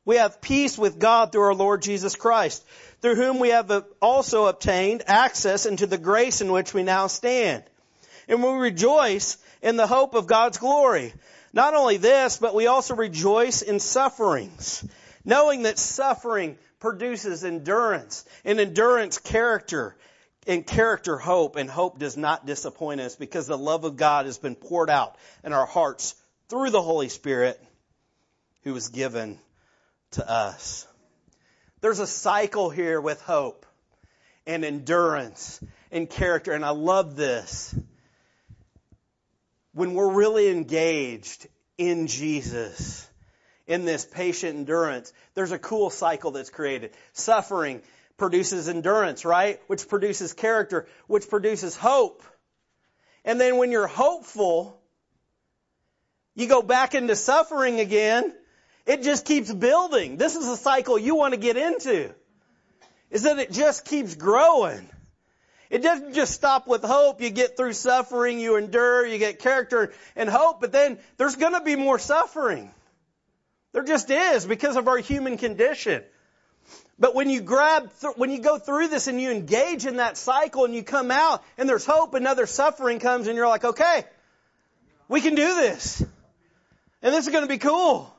we 0.05 0.17
have 0.17 0.43
peace 0.43 0.77
with 0.77 0.99
God 0.99 1.33
through 1.33 1.45
our 1.45 1.55
Lord 1.55 1.81
Jesus 1.81 2.15
Christ, 2.15 2.63
through 3.01 3.15
whom 3.15 3.39
we 3.39 3.51
have 3.51 3.71
also 4.03 4.47
obtained 4.47 5.03
access 5.07 5.65
into 5.65 5.87
the 5.87 5.99
grace 5.99 6.43
in 6.43 6.53
which 6.53 6.75
we 6.75 6.83
now 6.83 7.07
stand. 7.07 7.65
And 8.31 8.45
we 8.45 8.51
rejoice 8.51 9.39
in 9.61 9.77
the 9.77 9.89
hope 9.89 10.15
of 10.15 10.29
God's 10.29 10.57
glory. 10.57 11.13
Not 11.53 11.75
only 11.75 11.97
this, 11.97 12.39
but 12.39 12.55
we 12.55 12.69
also 12.69 12.95
rejoice 12.95 13.61
in 13.61 13.81
sufferings, 13.81 14.89
knowing 15.25 15.65
that 15.65 15.81
suffering 15.81 16.57
produces 16.79 17.45
endurance, 17.45 18.25
and 18.45 18.61
endurance 18.61 19.19
character, 19.19 19.97
and 20.47 20.65
character 20.65 21.19
hope, 21.19 21.57
and 21.57 21.69
hope 21.69 21.99
does 21.99 22.17
not 22.17 22.47
disappoint 22.47 23.01
us 23.01 23.17
because 23.17 23.49
the 23.49 23.59
love 23.59 23.83
of 23.83 23.97
God 23.97 24.27
has 24.27 24.39
been 24.39 24.55
poured 24.55 24.91
out 24.91 25.17
in 25.43 25.53
our 25.53 25.67
hearts 25.67 26.15
through 26.49 26.71
the 26.71 26.81
Holy 26.81 27.09
Spirit 27.09 27.61
who 28.63 28.73
was 28.73 28.89
given 28.89 29.41
to 30.13 30.31
us. 30.31 30.87
There's 31.81 31.99
a 31.99 32.07
cycle 32.07 32.71
here 32.71 33.01
with 33.01 33.21
hope 33.23 33.67
and 34.47 34.65
endurance 34.65 35.61
and 35.91 36.09
character, 36.09 36.53
and 36.53 36.65
I 36.65 36.71
love 36.71 37.17
this. 37.17 37.75
When 39.73 39.95
we're 39.95 40.13
really 40.13 40.49
engaged 40.49 41.47
in 41.79 42.07
Jesus, 42.07 43.09
in 43.67 43.85
this 43.85 44.05
patient 44.05 44.57
endurance, 44.57 45.13
there's 45.35 45.53
a 45.53 45.59
cool 45.59 45.91
cycle 45.91 46.33
that's 46.33 46.51
created. 46.51 46.93
Suffering 47.13 47.83
produces 48.17 48.69
endurance, 48.69 49.25
right? 49.25 49.61
Which 49.69 49.89
produces 49.89 50.33
character, 50.33 50.87
which 51.07 51.29
produces 51.31 51.77
hope. 51.77 52.23
And 53.25 53.41
then 53.41 53.59
when 53.59 53.71
you're 53.71 53.87
hopeful, 53.87 54.81
you 56.35 56.49
go 56.49 56.63
back 56.63 56.95
into 56.95 57.15
suffering 57.15 57.81
again, 57.81 58.35
it 58.87 59.03
just 59.03 59.25
keeps 59.25 59.53
building. 59.53 60.17
This 60.17 60.37
is 60.37 60.49
a 60.49 60.57
cycle 60.57 60.99
you 60.99 61.15
want 61.15 61.35
to 61.35 61.41
get 61.41 61.57
into. 61.57 62.13
Is 63.11 63.23
that 63.23 63.39
it 63.39 63.53
just 63.53 63.85
keeps 63.85 64.15
growing. 64.15 64.89
It 65.71 65.83
doesn't 65.83 66.15
just 66.15 66.35
stop 66.35 66.67
with 66.67 66.83
hope. 66.83 67.21
You 67.21 67.31
get 67.31 67.57
through 67.57 67.75
suffering, 67.75 68.41
you 68.41 68.57
endure, 68.57 69.07
you 69.07 69.19
get 69.19 69.39
character 69.39 69.93
and 70.17 70.29
hope, 70.29 70.61
but 70.61 70.73
then 70.73 70.99
there's 71.17 71.37
going 71.37 71.53
to 71.55 71.61
be 71.61 71.77
more 71.77 71.99
suffering. 71.99 72.73
There 73.73 73.85
just 73.85 74.11
is 74.11 74.45
because 74.45 74.77
of 74.77 74.89
our 74.89 74.99
human 74.99 75.39
condition. 75.39 76.03
But 76.99 77.15
when 77.15 77.31
you 77.31 77.41
grab, 77.41 77.89
th- 78.01 78.17
when 78.17 78.31
you 78.31 78.41
go 78.41 78.59
through 78.59 78.89
this 78.89 79.07
and 79.07 79.21
you 79.21 79.31
engage 79.31 79.87
in 79.87 79.97
that 79.97 80.17
cycle 80.17 80.65
and 80.65 80.75
you 80.75 80.83
come 80.83 81.13
out 81.13 81.43
and 81.57 81.69
there's 81.69 81.87
hope, 81.87 82.15
another 82.15 82.47
suffering 82.47 82.99
comes 82.99 83.29
and 83.29 83.37
you're 83.37 83.49
like, 83.49 83.65
okay, 83.65 84.05
we 85.09 85.21
can 85.21 85.37
do 85.37 85.55
this. 85.55 86.01
And 87.03 87.15
this 87.15 87.27
is 87.27 87.33
going 87.33 87.45
to 87.45 87.49
be 87.49 87.59
cool. 87.59 88.13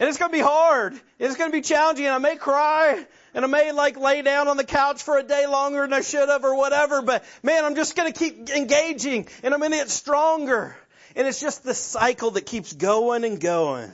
And 0.00 0.08
it's 0.08 0.16
going 0.16 0.30
to 0.30 0.36
be 0.36 0.42
hard. 0.42 0.98
It's 1.18 1.36
going 1.36 1.50
to 1.50 1.56
be 1.56 1.60
challenging. 1.60 2.06
And 2.06 2.14
I 2.14 2.18
may 2.18 2.36
cry. 2.36 3.04
And 3.34 3.44
I 3.44 3.48
may 3.48 3.70
like 3.70 3.98
lay 3.98 4.22
down 4.22 4.48
on 4.48 4.56
the 4.56 4.64
couch 4.64 5.02
for 5.02 5.18
a 5.18 5.22
day 5.22 5.46
longer 5.46 5.82
than 5.82 5.92
I 5.92 6.00
should 6.00 6.30
have 6.30 6.42
or 6.42 6.56
whatever. 6.56 7.02
But 7.02 7.22
man, 7.42 7.66
I'm 7.66 7.74
just 7.74 7.94
going 7.94 8.10
to 8.10 8.18
keep 8.18 8.48
engaging. 8.48 9.28
And 9.42 9.52
I'm 9.52 9.60
going 9.60 9.72
to 9.72 9.76
get 9.76 9.90
stronger. 9.90 10.74
And 11.14 11.28
it's 11.28 11.38
just 11.38 11.64
the 11.64 11.74
cycle 11.74 12.30
that 12.32 12.46
keeps 12.46 12.72
going 12.72 13.24
and 13.24 13.38
going. 13.38 13.92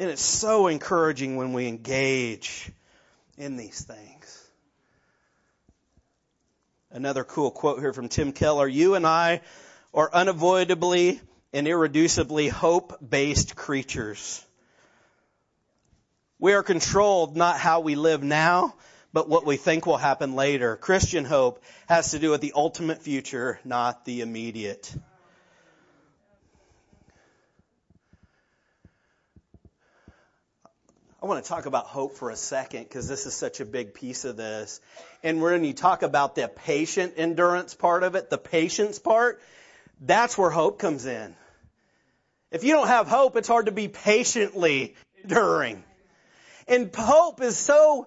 And 0.00 0.10
it's 0.10 0.22
so 0.22 0.66
encouraging 0.66 1.36
when 1.36 1.52
we 1.52 1.68
engage 1.68 2.72
in 3.38 3.56
these 3.56 3.82
things. 3.84 4.42
Another 6.90 7.22
cool 7.22 7.52
quote 7.52 7.78
here 7.78 7.92
from 7.92 8.08
Tim 8.08 8.32
Keller. 8.32 8.66
You 8.66 8.96
and 8.96 9.06
I 9.06 9.42
are 9.92 10.10
unavoidably 10.12 11.20
and 11.54 11.68
irreducibly 11.68 12.50
hope-based 12.50 13.54
creatures. 13.54 14.44
We 16.40 16.52
are 16.52 16.64
controlled 16.64 17.36
not 17.36 17.58
how 17.58 17.78
we 17.78 17.94
live 17.94 18.24
now, 18.24 18.74
but 19.12 19.28
what 19.28 19.46
we 19.46 19.56
think 19.56 19.86
will 19.86 19.96
happen 19.96 20.34
later. 20.34 20.74
Christian 20.74 21.24
hope 21.24 21.62
has 21.86 22.10
to 22.10 22.18
do 22.18 22.30
with 22.32 22.40
the 22.40 22.54
ultimate 22.56 23.02
future, 23.02 23.60
not 23.64 24.04
the 24.04 24.20
immediate. 24.20 24.92
I 31.22 31.26
want 31.26 31.42
to 31.42 31.48
talk 31.48 31.66
about 31.66 31.86
hope 31.86 32.16
for 32.16 32.30
a 32.30 32.36
second 32.36 32.82
because 32.82 33.06
this 33.06 33.26
is 33.26 33.34
such 33.34 33.60
a 33.60 33.64
big 33.64 33.94
piece 33.94 34.24
of 34.24 34.36
this. 34.36 34.80
And 35.22 35.40
when 35.40 35.62
you 35.62 35.72
talk 35.72 36.02
about 36.02 36.34
the 36.34 36.48
patient 36.48 37.14
endurance 37.16 37.74
part 37.74 38.02
of 38.02 38.16
it, 38.16 38.28
the 38.28 38.38
patience 38.38 38.98
part, 38.98 39.40
that's 40.00 40.36
where 40.36 40.50
hope 40.50 40.80
comes 40.80 41.06
in. 41.06 41.36
If 42.54 42.62
you 42.62 42.72
don't 42.72 42.86
have 42.86 43.08
hope, 43.08 43.34
it's 43.34 43.48
hard 43.48 43.66
to 43.66 43.72
be 43.72 43.88
patiently 43.88 44.94
enduring. 45.20 45.82
And 46.68 46.94
hope 46.94 47.42
is 47.42 47.56
so, 47.56 48.06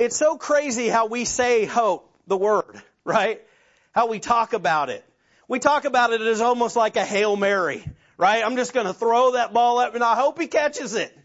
it's 0.00 0.16
so 0.16 0.36
crazy 0.36 0.88
how 0.88 1.06
we 1.06 1.24
say 1.24 1.64
hope, 1.64 2.12
the 2.26 2.36
word, 2.36 2.82
right? 3.04 3.40
How 3.92 4.08
we 4.08 4.18
talk 4.18 4.52
about 4.52 4.90
it. 4.90 5.04
We 5.46 5.60
talk 5.60 5.84
about 5.84 6.12
it 6.12 6.20
as 6.20 6.40
almost 6.40 6.74
like 6.74 6.96
a 6.96 7.04
Hail 7.04 7.36
Mary, 7.36 7.84
right? 8.16 8.44
I'm 8.44 8.56
just 8.56 8.72
gonna 8.72 8.92
throw 8.92 9.34
that 9.34 9.52
ball 9.52 9.78
up 9.78 9.94
and 9.94 10.02
I 10.02 10.16
hope 10.16 10.40
he 10.40 10.48
catches 10.48 10.96
it. 10.96 11.16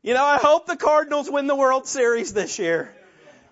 You 0.00 0.14
know, 0.14 0.24
I 0.24 0.36
hope 0.36 0.66
the 0.66 0.76
Cardinals 0.76 1.28
win 1.28 1.48
the 1.48 1.56
World 1.56 1.88
Series 1.88 2.32
this 2.32 2.60
year. 2.60 2.94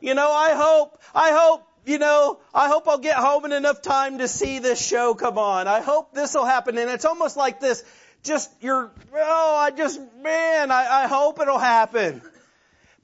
You 0.00 0.14
know, 0.14 0.30
I 0.30 0.54
hope, 0.54 1.02
I 1.12 1.32
hope, 1.32 1.65
you 1.86 1.98
know, 1.98 2.40
I 2.52 2.68
hope 2.68 2.88
I'll 2.88 2.98
get 2.98 3.16
home 3.16 3.44
in 3.44 3.52
enough 3.52 3.80
time 3.80 4.18
to 4.18 4.26
see 4.26 4.58
this 4.58 4.84
show 4.84 5.14
come 5.14 5.38
on. 5.38 5.68
I 5.68 5.80
hope 5.80 6.12
this 6.12 6.34
will 6.34 6.44
happen. 6.44 6.76
And 6.76 6.90
it's 6.90 7.04
almost 7.04 7.36
like 7.36 7.60
this, 7.60 7.84
just, 8.24 8.50
you're, 8.60 8.90
oh, 9.14 9.56
I 9.56 9.70
just, 9.70 10.00
man, 10.20 10.72
I, 10.72 11.04
I 11.04 11.06
hope 11.06 11.40
it'll 11.40 11.60
happen. 11.60 12.22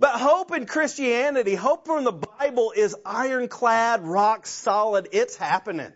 But 0.01 0.21
hope 0.21 0.51
in 0.51 0.67
Christianity, 0.67 1.55
hope 1.55 1.87
from 1.87 2.03
the 2.03 2.13
Bible 2.13 2.73
is 2.77 2.97
ironclad, 3.07 4.03
rock 4.03 4.49
solid. 4.49 5.09
It's 5.13 5.37
happening. 5.37 5.93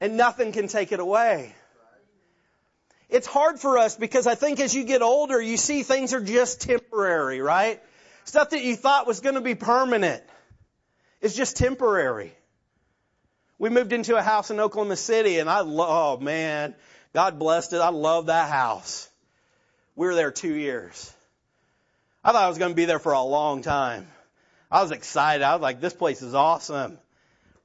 And 0.00 0.16
nothing 0.16 0.52
can 0.52 0.68
take 0.68 0.92
it 0.92 1.00
away. 1.00 1.52
It's 3.08 3.26
hard 3.26 3.58
for 3.58 3.76
us 3.76 3.96
because 3.96 4.28
I 4.28 4.36
think 4.36 4.60
as 4.60 4.72
you 4.72 4.84
get 4.84 5.02
older, 5.02 5.42
you 5.42 5.56
see 5.56 5.82
things 5.82 6.14
are 6.14 6.20
just 6.20 6.60
temporary, 6.60 7.40
right? 7.40 7.82
Stuff 8.24 8.50
that 8.50 8.62
you 8.62 8.76
thought 8.76 9.08
was 9.08 9.18
going 9.18 9.34
to 9.34 9.40
be 9.40 9.56
permanent 9.56 10.22
is 11.20 11.34
just 11.34 11.56
temporary. 11.56 12.32
We 13.58 13.70
moved 13.70 13.92
into 13.92 14.16
a 14.16 14.22
house 14.22 14.50
in 14.50 14.60
Oklahoma 14.60 14.96
City 14.96 15.38
and 15.38 15.50
I 15.50 15.60
love, 15.60 16.20
oh 16.20 16.22
man, 16.22 16.74
God 17.12 17.38
blessed 17.38 17.72
it. 17.72 17.80
I 17.80 17.88
love 17.88 18.26
that 18.26 18.50
house. 18.50 19.08
We 19.96 20.06
were 20.06 20.14
there 20.14 20.30
two 20.30 20.54
years. 20.54 21.12
I 22.22 22.32
thought 22.32 22.44
I 22.44 22.48
was 22.48 22.58
going 22.58 22.70
to 22.70 22.76
be 22.76 22.84
there 22.84 22.98
for 22.98 23.12
a 23.12 23.22
long 23.22 23.62
time. 23.62 24.06
I 24.70 24.82
was 24.82 24.90
excited. 24.90 25.42
I 25.42 25.54
was 25.54 25.62
like, 25.62 25.80
this 25.80 25.94
place 25.94 26.22
is 26.22 26.34
awesome 26.34 26.98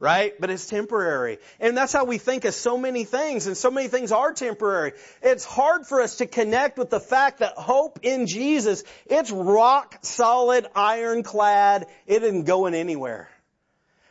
right? 0.04 0.34
But 0.38 0.50
it's 0.50 0.68
temporary. 0.68 1.38
And 1.62 1.78
that's 1.78 1.94
how 1.94 2.04
we 2.04 2.18
think 2.18 2.44
of 2.44 2.54
so 2.54 2.78
many 2.78 3.06
things, 3.06 3.48
and 3.48 3.56
so 3.56 3.72
many 3.72 3.88
things 3.88 4.12
are 4.12 4.34
temporary. 4.34 4.92
It's 5.22 5.46
hard 5.46 5.88
for 5.88 6.02
us 6.02 6.18
to 6.18 6.26
connect 6.26 6.78
with 6.78 6.90
the 6.90 7.00
fact 7.00 7.40
that 7.40 7.54
hope 7.54 8.00
in 8.04 8.28
Jesus, 8.28 8.84
it's 9.06 9.32
rock 9.32 10.00
solid, 10.02 10.68
ironclad, 10.76 11.88
it 12.06 12.22
isn't 12.22 12.44
going 12.44 12.74
anywhere. 12.74 13.30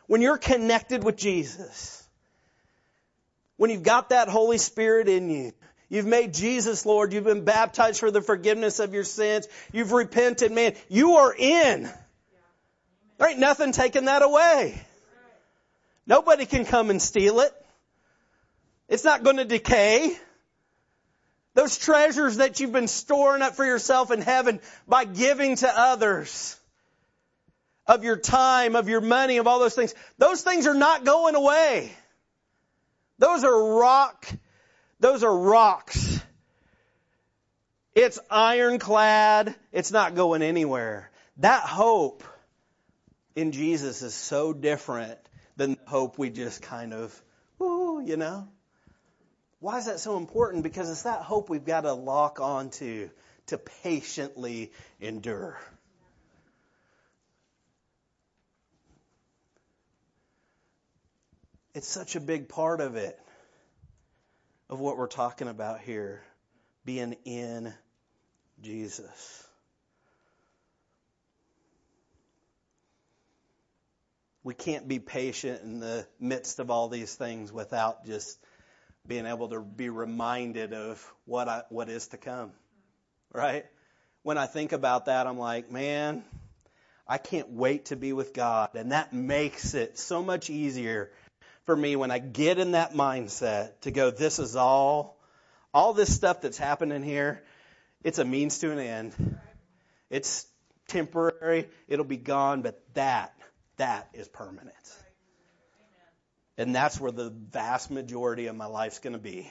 When 0.06 0.20
you're 0.20 0.38
connected 0.38 1.04
with 1.04 1.16
Jesus, 1.16 2.06
when 3.56 3.70
you've 3.70 3.82
got 3.82 4.10
that 4.10 4.28
Holy 4.28 4.58
Spirit 4.58 5.08
in 5.08 5.30
you, 5.30 5.52
You've 5.92 6.06
made 6.06 6.32
Jesus 6.32 6.86
Lord. 6.86 7.12
You've 7.12 7.24
been 7.24 7.44
baptized 7.44 8.00
for 8.00 8.10
the 8.10 8.22
forgiveness 8.22 8.78
of 8.78 8.94
your 8.94 9.04
sins. 9.04 9.46
You've 9.72 9.92
repented, 9.92 10.50
man. 10.50 10.74
You 10.88 11.16
are 11.16 11.34
in. 11.38 11.82
There 13.18 13.28
ain't 13.28 13.38
nothing 13.38 13.72
taking 13.72 14.06
that 14.06 14.22
away. 14.22 14.80
Nobody 16.06 16.46
can 16.46 16.64
come 16.64 16.88
and 16.88 17.00
steal 17.00 17.40
it. 17.40 17.52
It's 18.88 19.04
not 19.04 19.22
going 19.22 19.36
to 19.36 19.44
decay. 19.44 20.16
Those 21.52 21.76
treasures 21.76 22.38
that 22.38 22.58
you've 22.58 22.72
been 22.72 22.88
storing 22.88 23.42
up 23.42 23.54
for 23.54 23.66
yourself 23.66 24.10
in 24.10 24.22
heaven 24.22 24.60
by 24.88 25.04
giving 25.04 25.56
to 25.56 25.68
others 25.68 26.58
of 27.86 28.04
your 28.04 28.16
time, 28.16 28.76
of 28.76 28.88
your 28.88 29.00
money, 29.00 29.38
of 29.38 29.46
all 29.46 29.58
those 29.58 29.74
things, 29.74 29.94
those 30.18 30.42
things 30.42 30.66
are 30.66 30.74
not 30.74 31.04
going 31.04 31.34
away. 31.34 31.92
Those 33.18 33.44
are 33.44 33.74
rock, 33.78 34.26
those 35.00 35.22
are 35.22 35.36
rocks. 35.36 36.20
It's 37.94 38.18
ironclad. 38.30 39.54
It's 39.70 39.92
not 39.92 40.14
going 40.14 40.42
anywhere. 40.42 41.10
That 41.38 41.62
hope 41.64 42.24
in 43.36 43.52
Jesus 43.52 44.02
is 44.02 44.14
so 44.14 44.52
different 44.52 45.18
than 45.56 45.72
the 45.72 45.90
hope 45.90 46.18
we 46.18 46.30
just 46.30 46.62
kind 46.62 46.94
of, 46.94 47.22
ooh, 47.60 48.02
you 48.04 48.16
know? 48.16 48.48
Why 49.60 49.78
is 49.78 49.86
that 49.86 50.00
so 50.00 50.16
important? 50.16 50.62
Because 50.62 50.90
it's 50.90 51.02
that 51.02 51.20
hope 51.22 51.50
we've 51.50 51.64
got 51.64 51.82
to 51.82 51.92
lock 51.92 52.40
onto 52.40 53.10
to 53.46 53.58
patiently 53.58 54.72
endure. 55.00 55.58
It's 61.74 61.88
such 61.88 62.16
a 62.16 62.20
big 62.20 62.48
part 62.48 62.80
of 62.80 62.96
it, 62.96 63.18
of 64.68 64.78
what 64.80 64.98
we're 64.98 65.06
talking 65.06 65.48
about 65.48 65.80
here, 65.80 66.22
being 66.84 67.16
in 67.24 67.72
Jesus. 68.60 69.46
we 74.44 74.54
can't 74.54 74.88
be 74.88 74.98
patient 74.98 75.62
in 75.62 75.80
the 75.80 76.06
midst 76.18 76.58
of 76.58 76.70
all 76.70 76.88
these 76.88 77.14
things 77.14 77.52
without 77.52 78.04
just 78.04 78.38
being 79.06 79.26
able 79.26 79.48
to 79.48 79.60
be 79.60 79.88
reminded 79.88 80.72
of 80.72 81.12
what 81.24 81.48
I, 81.48 81.62
what 81.68 81.88
is 81.88 82.08
to 82.08 82.16
come. 82.16 82.52
Right? 83.32 83.66
When 84.22 84.38
I 84.38 84.46
think 84.46 84.72
about 84.72 85.06
that, 85.06 85.26
I'm 85.26 85.38
like, 85.38 85.70
man, 85.70 86.24
I 87.06 87.18
can't 87.18 87.50
wait 87.50 87.86
to 87.86 87.96
be 87.96 88.12
with 88.12 88.34
God. 88.34 88.70
And 88.74 88.92
that 88.92 89.12
makes 89.12 89.74
it 89.74 89.98
so 89.98 90.22
much 90.22 90.50
easier 90.50 91.10
for 91.64 91.76
me 91.76 91.96
when 91.96 92.10
I 92.10 92.18
get 92.18 92.58
in 92.58 92.72
that 92.72 92.94
mindset 92.94 93.80
to 93.82 93.90
go, 93.90 94.10
this 94.10 94.38
is 94.38 94.56
all, 94.56 95.18
all 95.72 95.92
this 95.92 96.14
stuff 96.14 96.40
that's 96.40 96.58
happening 96.58 97.02
here, 97.02 97.42
it's 98.02 98.18
a 98.18 98.24
means 98.24 98.58
to 98.58 98.72
an 98.72 98.78
end. 98.78 99.38
It's 100.10 100.46
temporary. 100.88 101.68
It'll 101.88 102.04
be 102.04 102.16
gone, 102.16 102.62
but 102.62 102.82
that 102.94 103.34
that 103.82 104.08
is 104.12 104.28
permanent. 104.28 104.74
And 106.58 106.74
that's 106.74 107.00
where 107.00 107.10
the 107.10 107.30
vast 107.30 107.90
majority 107.90 108.46
of 108.46 108.54
my 108.54 108.66
life's 108.66 108.98
going 108.98 109.14
to 109.14 109.18
be. 109.18 109.50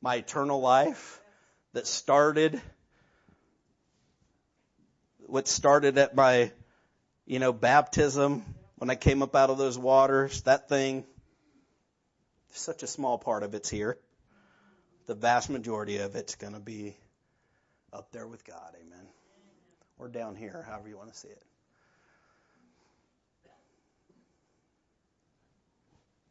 My 0.00 0.16
eternal 0.16 0.60
life 0.60 1.20
that 1.72 1.86
started, 1.86 2.62
what 5.18 5.48
started 5.48 5.98
at 5.98 6.14
my, 6.14 6.52
you 7.26 7.40
know, 7.40 7.52
baptism 7.52 8.44
when 8.78 8.90
I 8.90 8.94
came 8.94 9.22
up 9.22 9.34
out 9.34 9.50
of 9.50 9.58
those 9.58 9.76
waters, 9.76 10.42
that 10.42 10.68
thing, 10.68 11.04
such 12.50 12.82
a 12.82 12.86
small 12.86 13.18
part 13.18 13.42
of 13.42 13.54
it's 13.54 13.68
here. 13.68 13.98
The 15.06 15.14
vast 15.14 15.50
majority 15.50 15.98
of 15.98 16.16
it's 16.16 16.36
going 16.36 16.52
to 16.52 16.60
be 16.60 16.96
up 17.92 18.12
there 18.12 18.26
with 18.26 18.44
God. 18.44 18.74
Amen. 18.80 19.06
Or 19.98 20.08
down 20.08 20.36
here, 20.36 20.64
however 20.68 20.88
you 20.88 20.96
want 20.96 21.12
to 21.12 21.18
see 21.18 21.28
it. 21.28 21.42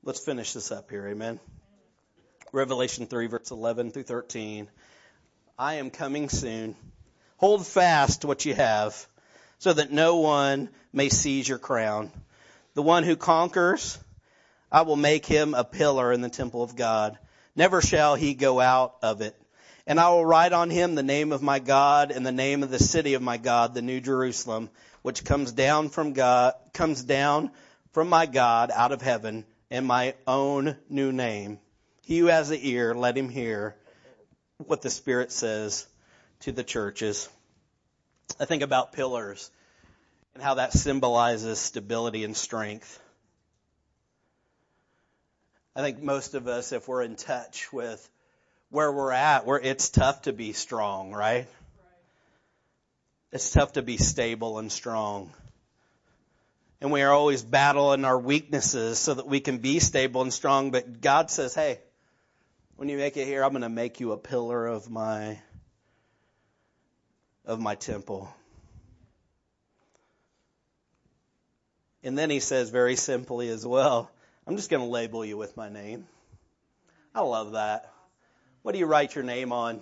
Let's 0.04 0.24
finish 0.24 0.54
this 0.54 0.72
up 0.72 0.90
here. 0.90 1.06
Amen. 1.08 1.40
Revelation 2.54 3.08
3 3.08 3.28
verse 3.28 3.52
11 3.52 3.92
through 3.92 4.04
13. 4.04 4.70
I 5.60 5.76
am 5.76 5.90
coming 5.90 6.30
soon. 6.30 6.76
Hold 7.38 7.68
fast 7.68 8.24
what 8.24 8.46
you 8.46 8.54
have 8.54 9.06
so 9.60 9.74
that 9.74 9.92
no 9.92 10.18
one 10.18 10.70
may 10.94 11.10
seize 11.10 11.50
your 11.50 11.58
crown. 11.58 12.10
The 12.78 12.84
one 12.84 13.02
who 13.02 13.16
conquers, 13.16 13.98
I 14.72 14.84
will 14.84 14.98
make 14.98 15.26
him 15.26 15.56
a 15.56 15.64
pillar 15.64 16.14
in 16.14 16.22
the 16.22 16.30
temple 16.30 16.62
of 16.62 16.76
God. 16.76 17.18
Never 17.56 17.82
shall 17.82 18.14
he 18.14 18.36
go 18.36 18.60
out 18.60 18.98
of 19.02 19.22
it. 19.22 19.36
And 19.88 20.00
I 20.00 20.10
will 20.10 20.24
write 20.24 20.54
on 20.54 20.70
him 20.70 20.94
the 20.94 21.02
name 21.02 21.32
of 21.32 21.42
my 21.42 21.58
God 21.58 22.12
and 22.12 22.24
the 22.24 22.32
name 22.32 22.62
of 22.62 22.70
the 22.70 22.78
city 22.78 23.16
of 23.16 23.24
my 23.24 23.38
God, 23.38 23.74
the 23.74 23.82
new 23.82 24.00
Jerusalem, 24.00 24.70
which 25.02 25.26
comes 25.26 25.54
down 25.54 25.90
from 25.90 26.14
God, 26.14 26.54
comes 26.72 27.02
down 27.02 27.50
from 27.94 28.10
my 28.10 28.28
God 28.28 28.70
out 28.72 28.92
of 28.92 29.02
heaven 29.02 29.44
and 29.72 29.84
my 29.84 30.14
own 30.28 30.78
new 30.88 31.12
name. 31.12 31.58
He 32.04 32.20
who 32.20 32.28
has 32.28 32.50
the 32.50 32.70
ear, 32.70 32.94
let 32.94 33.18
him 33.18 33.30
hear 33.30 33.76
what 34.60 34.84
the 34.84 34.92
Spirit 34.92 35.32
says 35.32 35.88
to 36.42 36.52
the 36.52 36.64
churches. 36.64 37.28
I 38.40 38.46
think 38.46 38.62
about 38.62 38.94
pillars 38.94 39.50
and 40.38 40.44
how 40.44 40.54
that 40.54 40.72
symbolizes 40.72 41.58
stability 41.58 42.24
and 42.24 42.38
strength. 42.38 43.02
I 45.76 45.82
think 45.82 46.00
most 46.00 46.36
of 46.36 46.48
us, 46.48 46.72
if 46.72 46.88
we're 46.88 47.02
in 47.02 47.16
touch 47.16 47.74
with 47.74 48.08
where 48.70 48.92
we're 48.92 49.12
at, 49.12 49.48
where 49.48 49.60
it's 49.60 49.90
tough 49.90 50.22
to 50.24 50.34
be 50.34 50.54
strong, 50.54 51.12
right? 51.12 51.48
It's 53.32 53.50
tough 53.50 53.74
to 53.74 53.82
be 53.82 53.98
stable 53.98 54.60
and 54.60 54.72
strong. 54.72 55.34
And 56.82 56.92
we 56.92 57.02
are 57.02 57.12
always 57.12 57.42
battling 57.42 58.06
our 58.06 58.20
weaknesses 58.20 59.00
so 59.00 59.16
that 59.16 59.26
we 59.26 59.40
can 59.40 59.58
be 59.58 59.80
stable 59.80 60.22
and 60.22 60.32
strong. 60.32 60.70
But 60.70 61.02
God 61.02 61.32
says, 61.32 61.56
hey, 61.56 61.80
when 62.76 62.90
you 62.90 62.98
make 62.98 63.18
it 63.18 63.26
here, 63.26 63.44
I'm 63.44 63.54
going 63.54 63.64
to 63.64 63.70
make 63.70 64.00
you 64.00 64.12
a 64.12 64.18
pillar 64.18 64.68
of 64.68 64.88
my, 64.88 65.40
of 67.44 67.60
my 67.60 67.74
temple. 67.74 68.32
And 72.08 72.18
then 72.18 72.30
he 72.30 72.40
says 72.40 72.70
very 72.70 72.96
simply 72.96 73.50
as 73.50 73.68
well, 73.68 74.10
I'm 74.48 74.56
just 74.56 74.70
going 74.70 74.82
to 74.82 74.90
label 74.90 75.26
you 75.26 75.36
with 75.36 75.58
my 75.58 75.68
name. 75.68 76.08
I 77.14 77.20
love 77.20 77.52
that. 77.52 77.92
What 78.62 78.72
do 78.72 78.80
you 78.80 78.86
write 78.86 79.14
your 79.14 79.26
name 79.26 79.52
on? 79.52 79.82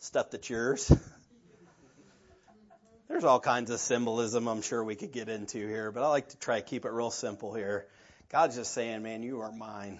Stuff 0.00 0.32
that's 0.32 0.50
yours. 0.50 0.92
There's 3.08 3.24
all 3.24 3.40
kinds 3.40 3.70
of 3.70 3.80
symbolism 3.80 4.48
I'm 4.48 4.60
sure 4.60 4.84
we 4.84 4.96
could 4.96 5.12
get 5.12 5.30
into 5.30 5.66
here, 5.66 5.90
but 5.90 6.02
I 6.02 6.08
like 6.08 6.28
to 6.28 6.36
try 6.36 6.60
to 6.60 6.66
keep 6.66 6.84
it 6.84 6.90
real 6.90 7.10
simple 7.10 7.54
here. 7.54 7.86
God's 8.28 8.56
just 8.56 8.74
saying, 8.74 9.02
man, 9.02 9.22
you 9.22 9.40
are 9.40 9.50
mine. 9.50 9.98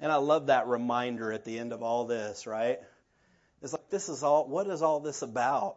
And 0.00 0.10
I 0.10 0.16
love 0.16 0.46
that 0.46 0.66
reminder 0.66 1.30
at 1.30 1.44
the 1.44 1.60
end 1.60 1.72
of 1.72 1.84
all 1.84 2.06
this, 2.06 2.44
right? 2.44 2.80
It's 3.62 3.72
like, 3.72 3.88
this 3.88 4.08
is 4.08 4.24
all, 4.24 4.48
what 4.48 4.66
is 4.66 4.82
all 4.82 4.98
this 4.98 5.22
about? 5.22 5.76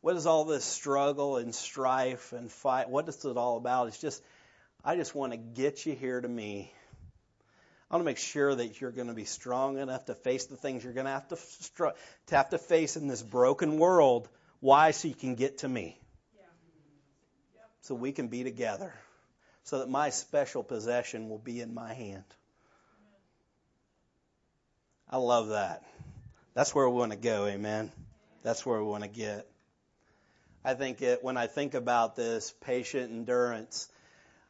What 0.00 0.16
is 0.16 0.26
all 0.26 0.44
this 0.44 0.64
struggle 0.64 1.36
and 1.36 1.54
strife 1.54 2.32
and 2.32 2.50
fight? 2.50 2.88
What 2.88 3.08
is 3.08 3.24
it 3.24 3.36
all 3.36 3.56
about? 3.56 3.88
It's 3.88 4.00
just, 4.00 4.22
I 4.84 4.96
just 4.96 5.14
want 5.14 5.32
to 5.32 5.38
get 5.38 5.84
you 5.84 5.94
here 5.94 6.20
to 6.20 6.28
me. 6.28 6.72
I 7.90 7.94
want 7.94 8.02
to 8.02 8.04
make 8.04 8.18
sure 8.18 8.54
that 8.54 8.80
you're 8.80 8.90
going 8.90 9.08
to 9.08 9.14
be 9.14 9.24
strong 9.24 9.78
enough 9.78 10.04
to 10.06 10.14
face 10.14 10.46
the 10.46 10.56
things 10.56 10.84
you're 10.84 10.92
going 10.92 11.06
to 11.06 11.12
have 11.12 11.28
to, 11.28 11.36
str- 11.36 11.96
to 12.26 12.36
have 12.36 12.50
to 12.50 12.58
face 12.58 12.96
in 12.96 13.08
this 13.08 13.22
broken 13.22 13.78
world. 13.78 14.28
Why? 14.60 14.90
So 14.90 15.08
you 15.08 15.14
can 15.14 15.34
get 15.34 15.58
to 15.58 15.68
me. 15.68 15.98
So 17.82 17.94
we 17.94 18.12
can 18.12 18.28
be 18.28 18.44
together. 18.44 18.92
So 19.64 19.78
that 19.78 19.88
my 19.88 20.10
special 20.10 20.62
possession 20.62 21.28
will 21.28 21.38
be 21.38 21.60
in 21.60 21.74
my 21.74 21.92
hand. 21.94 22.24
I 25.10 25.16
love 25.16 25.48
that. 25.48 25.82
That's 26.54 26.74
where 26.74 26.88
we 26.88 26.96
want 26.96 27.12
to 27.12 27.18
go, 27.18 27.46
amen. 27.46 27.90
That's 28.42 28.66
where 28.66 28.78
we 28.78 28.88
want 28.88 29.04
to 29.04 29.08
get. 29.08 29.46
I 30.68 30.74
think 30.74 31.00
it, 31.00 31.24
when 31.24 31.38
I 31.38 31.46
think 31.46 31.72
about 31.72 32.14
this 32.14 32.52
patient 32.60 33.10
endurance, 33.10 33.88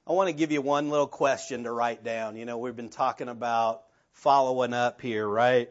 I 0.05 0.15
want 0.15 0.29
to 0.29 0.33
give 0.33 0.51
you 0.51 0.61
one 0.61 0.91
little 0.91 1.07
question 1.07 1.63
to 1.63 1.71
write 1.71 2.03
down. 2.03 2.35
You 2.35 2.45
know, 2.45 2.59
we've 2.59 2.75
been 2.75 2.89
talking 2.89 3.29
about 3.29 3.85
following 4.15 4.75
up 4.75 5.01
here, 5.01 5.29
right? 5.29 5.71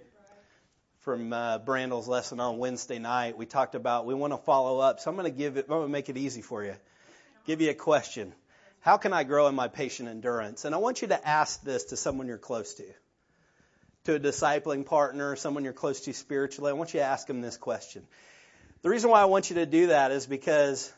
From 1.00 1.34
uh, 1.34 1.58
Brandel's 1.58 2.08
lesson 2.08 2.40
on 2.40 2.60
Wednesday 2.60 2.98
night, 2.98 3.38
we 3.38 3.46
talked 3.46 3.76
about 3.76 4.06
we 4.06 4.14
want 4.14 4.32
to 4.32 4.38
follow 4.38 4.80
up. 4.80 5.02
So 5.02 5.12
I'm 5.12 5.18
going 5.18 5.30
to 5.30 5.38
give 5.38 5.58
it. 5.58 5.66
I'm 5.66 5.80
going 5.80 5.88
to 5.88 5.92
make 5.92 6.08
it 6.08 6.16
easy 6.16 6.42
for 6.42 6.64
you. 6.64 6.76
Give 7.46 7.60
you 7.60 7.72
a 7.72 7.74
question. 7.74 8.34
How 8.80 8.96
can 8.96 9.12
I 9.12 9.26
grow 9.26 9.48
in 9.48 9.56
my 9.56 9.68
patient 9.68 10.08
endurance? 10.08 10.64
And 10.64 10.74
I 10.74 10.78
want 10.78 11.02
you 11.02 11.10
to 11.10 11.28
ask 11.28 11.62
this 11.62 11.84
to 11.86 11.98
someone 11.98 12.28
you're 12.28 12.38
close 12.38 12.76
to, 12.76 12.86
to 14.06 14.16
a 14.16 14.20
discipling 14.22 14.86
partner, 14.86 15.36
someone 15.36 15.66
you're 15.66 15.74
close 15.74 16.00
to 16.06 16.14
spiritually. 16.14 16.70
I 16.70 16.74
want 16.74 16.94
you 16.94 17.02
to 17.02 17.06
ask 17.06 17.28
them 17.28 17.42
this 17.42 17.58
question. 17.58 18.08
The 18.82 18.90
reason 18.90 19.10
why 19.10 19.22
I 19.22 19.26
want 19.26 19.50
you 19.50 19.56
to 19.56 19.66
do 19.66 19.88
that 19.88 20.12
is 20.12 20.28
because 20.28 20.92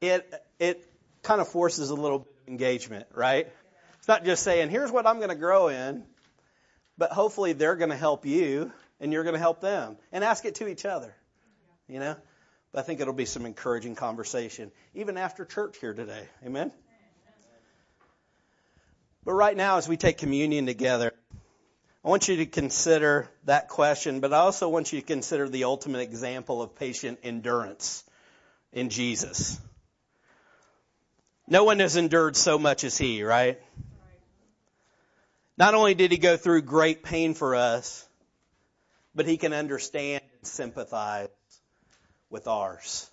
it 0.00 0.32
it 0.58 0.88
kind 1.22 1.40
of 1.40 1.48
forces 1.48 1.90
a 1.90 1.94
little 1.94 2.20
bit 2.20 2.28
of 2.42 2.48
engagement, 2.48 3.06
right? 3.14 3.48
It's 3.98 4.08
not 4.08 4.24
just 4.24 4.42
saying, 4.42 4.70
here's 4.70 4.92
what 4.92 5.06
I'm 5.06 5.16
going 5.16 5.30
to 5.30 5.34
grow 5.34 5.68
in, 5.68 6.04
but 6.98 7.10
hopefully 7.10 7.54
they're 7.54 7.76
going 7.76 7.90
to 7.90 7.96
help 7.96 8.26
you 8.26 8.70
and 9.00 9.12
you're 9.12 9.24
going 9.24 9.34
to 9.34 9.40
help 9.40 9.60
them 9.60 9.96
and 10.12 10.22
ask 10.22 10.44
it 10.44 10.56
to 10.56 10.68
each 10.68 10.84
other, 10.84 11.14
you 11.88 11.98
know? 11.98 12.14
But 12.72 12.80
I 12.80 12.82
think 12.82 13.00
it'll 13.00 13.14
be 13.14 13.24
some 13.24 13.46
encouraging 13.46 13.94
conversation, 13.94 14.70
even 14.94 15.16
after 15.16 15.44
church 15.44 15.78
here 15.78 15.94
today. 15.94 16.28
Amen? 16.44 16.70
But 19.24 19.32
right 19.32 19.56
now, 19.56 19.78
as 19.78 19.88
we 19.88 19.96
take 19.96 20.18
communion 20.18 20.66
together, 20.66 21.12
I 22.04 22.08
want 22.08 22.28
you 22.28 22.36
to 22.36 22.46
consider 22.46 23.30
that 23.44 23.68
question, 23.68 24.20
but 24.20 24.34
I 24.34 24.38
also 24.38 24.68
want 24.68 24.92
you 24.92 25.00
to 25.00 25.06
consider 25.06 25.48
the 25.48 25.64
ultimate 25.64 26.00
example 26.00 26.60
of 26.60 26.74
patient 26.74 27.20
endurance 27.22 28.04
in 28.74 28.90
Jesus. 28.90 29.58
No 31.48 31.64
one 31.64 31.78
has 31.78 31.96
endured 31.96 32.36
so 32.36 32.58
much 32.58 32.84
as 32.84 32.98
he, 32.98 33.22
right? 33.22 33.58
Not 35.56 35.72
only 35.72 35.94
did 35.94 36.12
he 36.12 36.18
go 36.18 36.36
through 36.36 36.62
great 36.62 37.02
pain 37.02 37.32
for 37.32 37.54
us, 37.54 38.06
but 39.14 39.26
he 39.26 39.38
can 39.38 39.54
understand 39.54 40.22
and 40.36 40.46
sympathize 40.46 41.28
with 42.28 42.46
ours. 42.46 43.08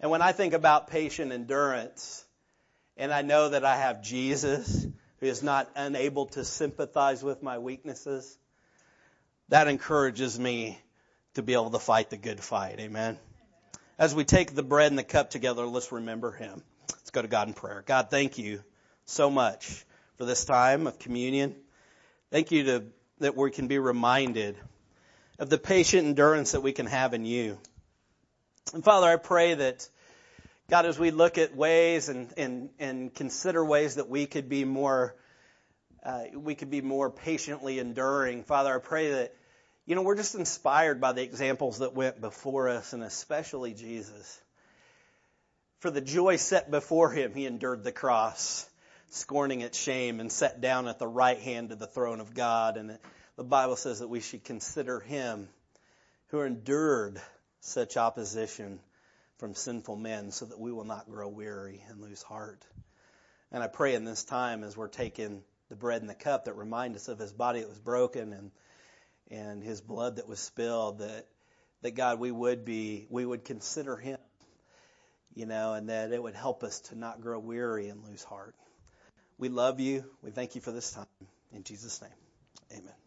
And 0.00 0.10
when 0.10 0.22
I 0.22 0.32
think 0.32 0.54
about 0.54 0.88
patient 0.88 1.32
endurance, 1.32 2.24
and 2.96 3.12
I 3.12 3.20
know 3.20 3.50
that 3.50 3.64
I 3.66 3.76
have 3.76 4.02
Jesus 4.02 4.86
is 5.28 5.42
not 5.42 5.70
unable 5.74 6.26
to 6.26 6.44
sympathize 6.44 7.22
with 7.22 7.42
my 7.42 7.58
weaknesses, 7.58 8.38
that 9.48 9.68
encourages 9.68 10.38
me 10.38 10.78
to 11.34 11.42
be 11.42 11.52
able 11.52 11.70
to 11.70 11.78
fight 11.78 12.10
the 12.10 12.16
good 12.16 12.40
fight. 12.40 12.80
Amen. 12.80 13.18
As 13.98 14.14
we 14.14 14.24
take 14.24 14.54
the 14.54 14.62
bread 14.62 14.92
and 14.92 14.98
the 14.98 15.04
cup 15.04 15.30
together, 15.30 15.66
let's 15.66 15.92
remember 15.92 16.32
him. 16.32 16.62
Let's 16.90 17.10
go 17.10 17.22
to 17.22 17.28
God 17.28 17.48
in 17.48 17.54
prayer. 17.54 17.82
God, 17.86 18.10
thank 18.10 18.38
you 18.38 18.62
so 19.04 19.30
much 19.30 19.84
for 20.18 20.24
this 20.24 20.44
time 20.44 20.86
of 20.86 20.98
communion. 20.98 21.54
Thank 22.30 22.50
you 22.50 22.64
to, 22.64 22.84
that 23.20 23.36
we 23.36 23.50
can 23.50 23.68
be 23.68 23.78
reminded 23.78 24.56
of 25.38 25.48
the 25.50 25.58
patient 25.58 26.06
endurance 26.06 26.52
that 26.52 26.62
we 26.62 26.72
can 26.72 26.86
have 26.86 27.14
in 27.14 27.24
you. 27.24 27.58
And 28.74 28.82
Father, 28.82 29.06
I 29.06 29.16
pray 29.16 29.54
that 29.54 29.88
God, 30.68 30.84
as 30.84 30.98
we 30.98 31.12
look 31.12 31.38
at 31.38 31.54
ways 31.54 32.08
and, 32.08 32.32
and, 32.36 32.70
and 32.80 33.14
consider 33.14 33.64
ways 33.64 33.94
that 33.96 34.08
we 34.08 34.26
could 34.26 34.48
be 34.48 34.64
more, 34.64 35.14
uh, 36.02 36.24
we 36.34 36.56
could 36.56 36.70
be 36.70 36.80
more 36.80 37.08
patiently 37.08 37.78
enduring, 37.78 38.42
Father, 38.42 38.74
I 38.74 38.78
pray 38.78 39.12
that, 39.12 39.34
you 39.86 39.94
know, 39.94 40.02
we're 40.02 40.16
just 40.16 40.34
inspired 40.34 41.00
by 41.00 41.12
the 41.12 41.22
examples 41.22 41.78
that 41.78 41.94
went 41.94 42.20
before 42.20 42.68
us 42.68 42.92
and 42.92 43.04
especially 43.04 43.74
Jesus. 43.74 44.40
For 45.78 45.90
the 45.92 46.00
joy 46.00 46.34
set 46.34 46.68
before 46.68 47.12
him, 47.12 47.32
he 47.32 47.46
endured 47.46 47.84
the 47.84 47.92
cross, 47.92 48.68
scorning 49.10 49.60
its 49.60 49.78
shame, 49.78 50.18
and 50.18 50.32
sat 50.32 50.60
down 50.60 50.88
at 50.88 50.98
the 50.98 51.06
right 51.06 51.38
hand 51.38 51.70
of 51.70 51.78
the 51.78 51.86
throne 51.86 52.18
of 52.18 52.34
God. 52.34 52.76
And 52.76 52.98
the 53.36 53.44
Bible 53.44 53.76
says 53.76 54.00
that 54.00 54.08
we 54.08 54.20
should 54.20 54.42
consider 54.42 54.98
him 54.98 55.48
who 56.30 56.40
endured 56.40 57.20
such 57.60 57.96
opposition 57.96 58.80
from 59.38 59.54
sinful 59.54 59.96
men 59.96 60.30
so 60.30 60.46
that 60.46 60.58
we 60.58 60.72
will 60.72 60.84
not 60.84 61.10
grow 61.10 61.28
weary 61.28 61.82
and 61.88 62.00
lose 62.00 62.22
heart. 62.22 62.64
And 63.52 63.62
I 63.62 63.68
pray 63.68 63.94
in 63.94 64.04
this 64.04 64.24
time 64.24 64.64
as 64.64 64.76
we're 64.76 64.88
taking 64.88 65.42
the 65.68 65.76
bread 65.76 66.00
and 66.00 66.10
the 66.10 66.14
cup 66.14 66.44
that 66.44 66.54
remind 66.54 66.96
us 66.96 67.08
of 67.08 67.18
his 67.18 67.32
body 67.32 67.60
that 67.60 67.68
was 67.68 67.78
broken 67.78 68.32
and 68.32 68.50
and 69.28 69.62
his 69.62 69.80
blood 69.80 70.16
that 70.16 70.28
was 70.28 70.38
spilled 70.38 70.98
that 70.98 71.26
that 71.82 71.96
God 71.96 72.20
we 72.20 72.30
would 72.30 72.64
be 72.64 73.06
we 73.10 73.26
would 73.26 73.44
consider 73.44 73.96
him 73.96 74.18
you 75.36 75.44
know, 75.44 75.74
and 75.74 75.90
that 75.90 76.12
it 76.12 76.20
would 76.20 76.34
help 76.34 76.64
us 76.64 76.80
to 76.80 76.98
not 76.98 77.20
grow 77.20 77.38
weary 77.38 77.88
and 77.88 78.02
lose 78.02 78.24
heart. 78.24 78.56
We 79.38 79.50
love 79.50 79.78
you. 79.78 80.04
We 80.22 80.30
thank 80.30 80.54
you 80.54 80.62
for 80.62 80.72
this 80.72 80.90
time. 80.90 81.06
In 81.52 81.62
Jesus' 81.62 82.00
name, 82.00 82.10
amen. 82.72 83.05